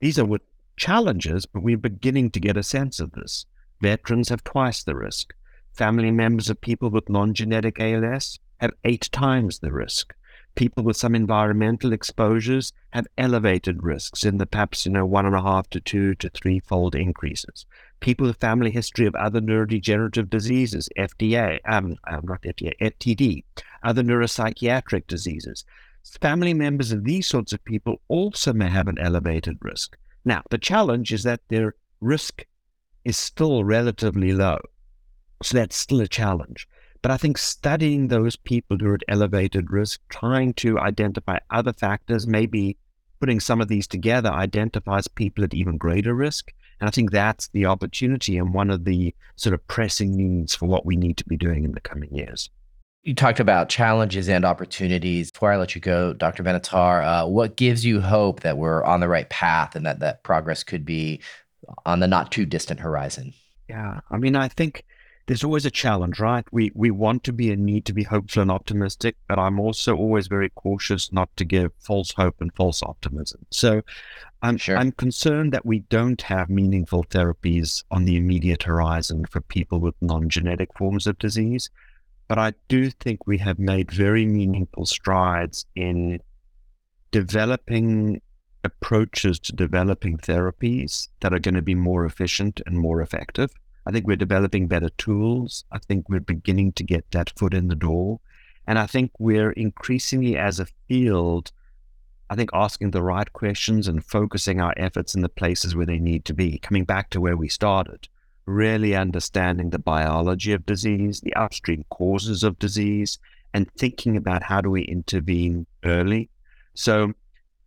These 0.00 0.18
are 0.18 0.24
what 0.24 0.42
challenges, 0.76 1.44
but 1.44 1.62
we're 1.62 1.76
beginning 1.76 2.30
to 2.30 2.40
get 2.40 2.56
a 2.56 2.62
sense 2.62 2.98
of 2.98 3.12
this. 3.12 3.44
Veterans 3.82 4.30
have 4.30 4.42
twice 4.42 4.82
the 4.82 4.96
risk. 4.96 5.34
Family 5.74 6.10
members 6.10 6.48
of 6.48 6.60
people 6.60 6.88
with 6.88 7.10
non 7.10 7.34
genetic 7.34 7.78
ALS 7.78 8.38
have 8.58 8.72
eight 8.84 9.08
times 9.12 9.58
the 9.58 9.70
risk 9.70 10.14
people 10.58 10.82
with 10.82 10.96
some 10.96 11.14
environmental 11.14 11.92
exposures 11.92 12.72
have 12.90 13.06
elevated 13.16 13.80
risks 13.80 14.24
in 14.24 14.38
the 14.38 14.46
perhaps, 14.46 14.84
you 14.84 14.90
know, 14.90 15.06
one 15.06 15.24
and 15.24 15.36
a 15.36 15.40
half 15.40 15.70
to 15.70 15.80
two 15.80 16.16
to 16.16 16.28
three 16.30 16.58
fold 16.58 16.96
increases. 16.96 17.64
People 18.00 18.26
with 18.26 18.40
family 18.40 18.72
history 18.72 19.06
of 19.06 19.14
other 19.14 19.40
neurodegenerative 19.40 20.28
diseases, 20.28 20.88
FDA, 20.98 21.60
um, 21.64 21.94
uh, 22.08 22.20
not 22.24 22.42
FDA, 22.42 22.72
FTD, 22.80 23.44
other 23.84 24.02
neuropsychiatric 24.02 25.06
diseases. 25.06 25.64
Family 26.20 26.54
members 26.54 26.90
of 26.90 27.04
these 27.04 27.28
sorts 27.28 27.52
of 27.52 27.64
people 27.64 28.00
also 28.08 28.52
may 28.52 28.68
have 28.68 28.88
an 28.88 28.98
elevated 28.98 29.58
risk. 29.62 29.96
Now, 30.24 30.42
the 30.50 30.58
challenge 30.58 31.12
is 31.12 31.22
that 31.22 31.40
their 31.50 31.76
risk 32.00 32.44
is 33.04 33.16
still 33.16 33.62
relatively 33.62 34.32
low. 34.32 34.58
So 35.40 35.56
that's 35.56 35.76
still 35.76 36.00
a 36.00 36.08
challenge. 36.08 36.66
But 37.02 37.12
I 37.12 37.16
think 37.16 37.38
studying 37.38 38.08
those 38.08 38.36
people 38.36 38.76
who 38.78 38.88
are 38.88 38.94
at 38.94 39.02
elevated 39.08 39.70
risk, 39.70 40.00
trying 40.08 40.54
to 40.54 40.78
identify 40.78 41.38
other 41.50 41.72
factors, 41.72 42.26
maybe 42.26 42.76
putting 43.20 43.40
some 43.40 43.60
of 43.60 43.68
these 43.68 43.86
together 43.86 44.30
identifies 44.30 45.08
people 45.08 45.44
at 45.44 45.54
even 45.54 45.76
greater 45.76 46.14
risk. 46.14 46.52
And 46.80 46.88
I 46.88 46.90
think 46.90 47.10
that's 47.10 47.48
the 47.48 47.66
opportunity 47.66 48.38
and 48.38 48.54
one 48.54 48.70
of 48.70 48.84
the 48.84 49.14
sort 49.36 49.54
of 49.54 49.66
pressing 49.66 50.16
needs 50.16 50.54
for 50.54 50.66
what 50.66 50.86
we 50.86 50.96
need 50.96 51.16
to 51.18 51.24
be 51.24 51.36
doing 51.36 51.64
in 51.64 51.72
the 51.72 51.80
coming 51.80 52.14
years. 52.14 52.50
You 53.02 53.14
talked 53.14 53.40
about 53.40 53.68
challenges 53.68 54.28
and 54.28 54.44
opportunities. 54.44 55.30
Before 55.30 55.52
I 55.52 55.56
let 55.56 55.74
you 55.74 55.80
go, 55.80 56.12
Dr. 56.12 56.42
Benatar, 56.42 57.04
uh, 57.04 57.26
what 57.26 57.56
gives 57.56 57.84
you 57.84 58.00
hope 58.00 58.40
that 58.40 58.58
we're 58.58 58.84
on 58.84 59.00
the 59.00 59.08
right 59.08 59.28
path 59.30 59.74
and 59.74 59.86
that 59.86 60.00
that 60.00 60.22
progress 60.24 60.62
could 60.62 60.84
be 60.84 61.20
on 61.86 62.00
the 62.00 62.08
not 62.08 62.30
too 62.30 62.44
distant 62.44 62.80
horizon? 62.80 63.32
Yeah, 63.68 64.00
I 64.10 64.18
mean, 64.18 64.36
I 64.36 64.48
think 64.48 64.84
there's 65.28 65.44
always 65.44 65.66
a 65.66 65.70
challenge, 65.70 66.18
right? 66.18 66.44
We 66.50 66.72
we 66.74 66.90
want 66.90 67.22
to 67.24 67.34
be 67.34 67.52
and 67.52 67.64
need 67.64 67.84
to 67.84 67.92
be 67.92 68.04
hopeful 68.04 68.40
and 68.40 68.50
optimistic, 68.50 69.14
but 69.28 69.38
I'm 69.38 69.60
also 69.60 69.94
always 69.94 70.26
very 70.26 70.48
cautious 70.48 71.12
not 71.12 71.28
to 71.36 71.44
give 71.44 71.70
false 71.80 72.12
hope 72.12 72.36
and 72.40 72.52
false 72.54 72.82
optimism. 72.82 73.44
So 73.50 73.82
I'm 74.40 74.56
sure. 74.56 74.78
I'm 74.78 74.92
concerned 74.92 75.52
that 75.52 75.66
we 75.66 75.80
don't 75.80 76.22
have 76.22 76.48
meaningful 76.48 77.04
therapies 77.04 77.84
on 77.90 78.06
the 78.06 78.16
immediate 78.16 78.62
horizon 78.62 79.26
for 79.26 79.42
people 79.42 79.80
with 79.80 79.94
non-genetic 80.00 80.70
forms 80.78 81.06
of 81.06 81.18
disease. 81.18 81.68
But 82.26 82.38
I 82.38 82.54
do 82.68 82.88
think 82.88 83.26
we 83.26 83.36
have 83.38 83.58
made 83.58 83.90
very 83.90 84.24
meaningful 84.24 84.86
strides 84.86 85.66
in 85.76 86.20
developing 87.10 88.22
approaches 88.64 89.38
to 89.40 89.52
developing 89.52 90.16
therapies 90.16 91.08
that 91.20 91.34
are 91.34 91.38
going 91.38 91.54
to 91.54 91.62
be 91.62 91.74
more 91.74 92.06
efficient 92.06 92.62
and 92.66 92.78
more 92.78 93.02
effective. 93.02 93.50
I 93.88 93.90
think 93.90 94.06
we're 94.06 94.16
developing 94.16 94.68
better 94.68 94.90
tools. 94.90 95.64
I 95.72 95.78
think 95.78 96.10
we're 96.10 96.20
beginning 96.20 96.72
to 96.72 96.84
get 96.84 97.10
that 97.12 97.32
foot 97.38 97.54
in 97.54 97.68
the 97.68 97.74
door. 97.74 98.20
And 98.66 98.78
I 98.78 98.86
think 98.86 99.12
we're 99.18 99.52
increasingly, 99.52 100.36
as 100.36 100.60
a 100.60 100.66
field, 100.88 101.52
I 102.28 102.36
think 102.36 102.50
asking 102.52 102.90
the 102.90 103.02
right 103.02 103.32
questions 103.32 103.88
and 103.88 104.04
focusing 104.04 104.60
our 104.60 104.74
efforts 104.76 105.14
in 105.14 105.22
the 105.22 105.30
places 105.30 105.74
where 105.74 105.86
they 105.86 105.98
need 105.98 106.26
to 106.26 106.34
be, 106.34 106.58
coming 106.58 106.84
back 106.84 107.08
to 107.10 107.20
where 107.22 107.38
we 107.38 107.48
started, 107.48 108.08
really 108.44 108.94
understanding 108.94 109.70
the 109.70 109.78
biology 109.78 110.52
of 110.52 110.66
disease, 110.66 111.22
the 111.22 111.32
upstream 111.32 111.86
causes 111.88 112.44
of 112.44 112.58
disease, 112.58 113.18
and 113.54 113.72
thinking 113.72 114.18
about 114.18 114.42
how 114.42 114.60
do 114.60 114.68
we 114.68 114.82
intervene 114.82 115.66
early. 115.82 116.28
So 116.74 117.14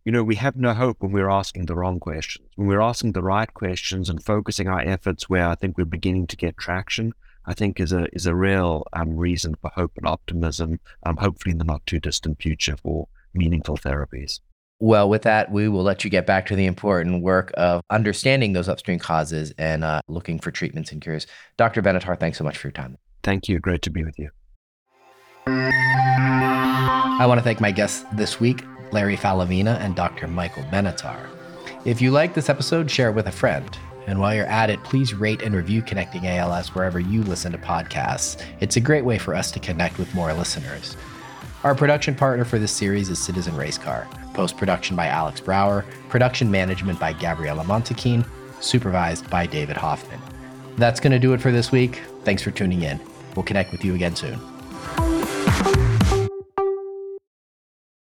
you 0.04 0.12
know, 0.12 0.24
we 0.24 0.34
have 0.36 0.56
no 0.56 0.74
hope 0.74 1.00
when 1.00 1.12
we're 1.12 1.30
asking 1.30 1.66
the 1.66 1.76
wrong 1.76 2.00
questions. 2.00 2.48
When 2.56 2.66
we're 2.66 2.80
asking 2.80 3.12
the 3.12 3.22
right 3.22 3.52
questions 3.52 4.08
and 4.08 4.22
focusing 4.22 4.68
our 4.68 4.80
efforts 4.80 5.28
where 5.28 5.48
I 5.48 5.54
think 5.54 5.78
we're 5.78 5.84
beginning 5.84 6.26
to 6.28 6.36
get 6.36 6.56
traction, 6.56 7.12
I 7.46 7.54
think 7.54 7.80
is 7.80 7.92
a 7.92 8.06
is 8.12 8.26
a 8.26 8.34
real 8.34 8.84
um, 8.92 9.16
reason 9.16 9.54
for 9.60 9.70
hope 9.74 9.92
and 9.96 10.06
optimism. 10.06 10.80
Um, 11.04 11.16
hopefully 11.16 11.52
in 11.52 11.58
the 11.58 11.64
not 11.64 11.86
too 11.86 12.00
distant 12.00 12.40
future 12.42 12.76
for 12.76 13.08
meaningful 13.34 13.76
therapies. 13.76 14.40
Well, 14.80 15.08
with 15.08 15.22
that, 15.22 15.52
we 15.52 15.68
will 15.68 15.84
let 15.84 16.02
you 16.02 16.10
get 16.10 16.26
back 16.26 16.46
to 16.46 16.56
the 16.56 16.66
important 16.66 17.22
work 17.22 17.52
of 17.56 17.82
understanding 17.88 18.52
those 18.52 18.68
upstream 18.68 18.98
causes 18.98 19.52
and 19.56 19.84
uh, 19.84 20.00
looking 20.08 20.40
for 20.40 20.50
treatments 20.50 20.90
and 20.90 21.00
cures. 21.00 21.28
Dr. 21.56 21.82
Benatar, 21.82 22.18
thanks 22.18 22.36
so 22.36 22.42
much 22.42 22.58
for 22.58 22.66
your 22.66 22.72
time. 22.72 22.98
Thank 23.22 23.48
you. 23.48 23.60
Great 23.60 23.82
to 23.82 23.90
be 23.90 24.02
with 24.02 24.18
you. 24.18 24.30
I 25.46 27.26
want 27.26 27.38
to 27.38 27.44
thank 27.44 27.60
my 27.60 27.70
guests 27.70 28.04
this 28.14 28.40
week, 28.40 28.64
Larry 28.92 29.16
Falivena, 29.16 29.80
and 29.80 29.96
Dr. 29.96 30.28
Michael 30.28 30.64
Benatar. 30.64 31.28
If 31.84 32.00
you 32.00 32.10
like 32.10 32.34
this 32.34 32.48
episode, 32.48 32.90
share 32.90 33.08
it 33.08 33.14
with 33.14 33.26
a 33.26 33.32
friend. 33.32 33.76
And 34.06 34.18
while 34.18 34.34
you're 34.34 34.46
at 34.46 34.70
it, 34.70 34.82
please 34.84 35.14
rate 35.14 35.42
and 35.42 35.54
review 35.54 35.80
Connecting 35.80 36.26
ALS 36.26 36.74
wherever 36.74 36.98
you 36.98 37.22
listen 37.22 37.52
to 37.52 37.58
podcasts. 37.58 38.44
It's 38.60 38.76
a 38.76 38.80
great 38.80 39.04
way 39.04 39.18
for 39.18 39.34
us 39.34 39.50
to 39.52 39.60
connect 39.60 39.98
with 39.98 40.14
more 40.14 40.32
listeners. 40.32 40.96
Our 41.64 41.74
production 41.74 42.16
partner 42.16 42.44
for 42.44 42.58
this 42.58 42.72
series 42.72 43.08
is 43.08 43.20
Citizen 43.20 43.54
Racecar. 43.54 44.06
Post 44.34 44.56
production 44.56 44.96
by 44.96 45.06
Alex 45.06 45.40
Brower, 45.40 45.84
production 46.08 46.50
management 46.50 46.98
by 46.98 47.12
Gabriella 47.12 47.62
Montequin, 47.64 48.26
supervised 48.60 49.30
by 49.30 49.46
David 49.46 49.76
Hoffman. 49.76 50.20
That's 50.76 50.98
going 51.00 51.12
to 51.12 51.18
do 51.18 51.32
it 51.34 51.40
for 51.40 51.52
this 51.52 51.70
week. 51.70 52.00
Thanks 52.24 52.42
for 52.42 52.50
tuning 52.50 52.82
in. 52.82 53.00
We'll 53.36 53.44
connect 53.44 53.70
with 53.70 53.84
you 53.84 53.94
again 53.94 54.16
soon. 54.16 54.40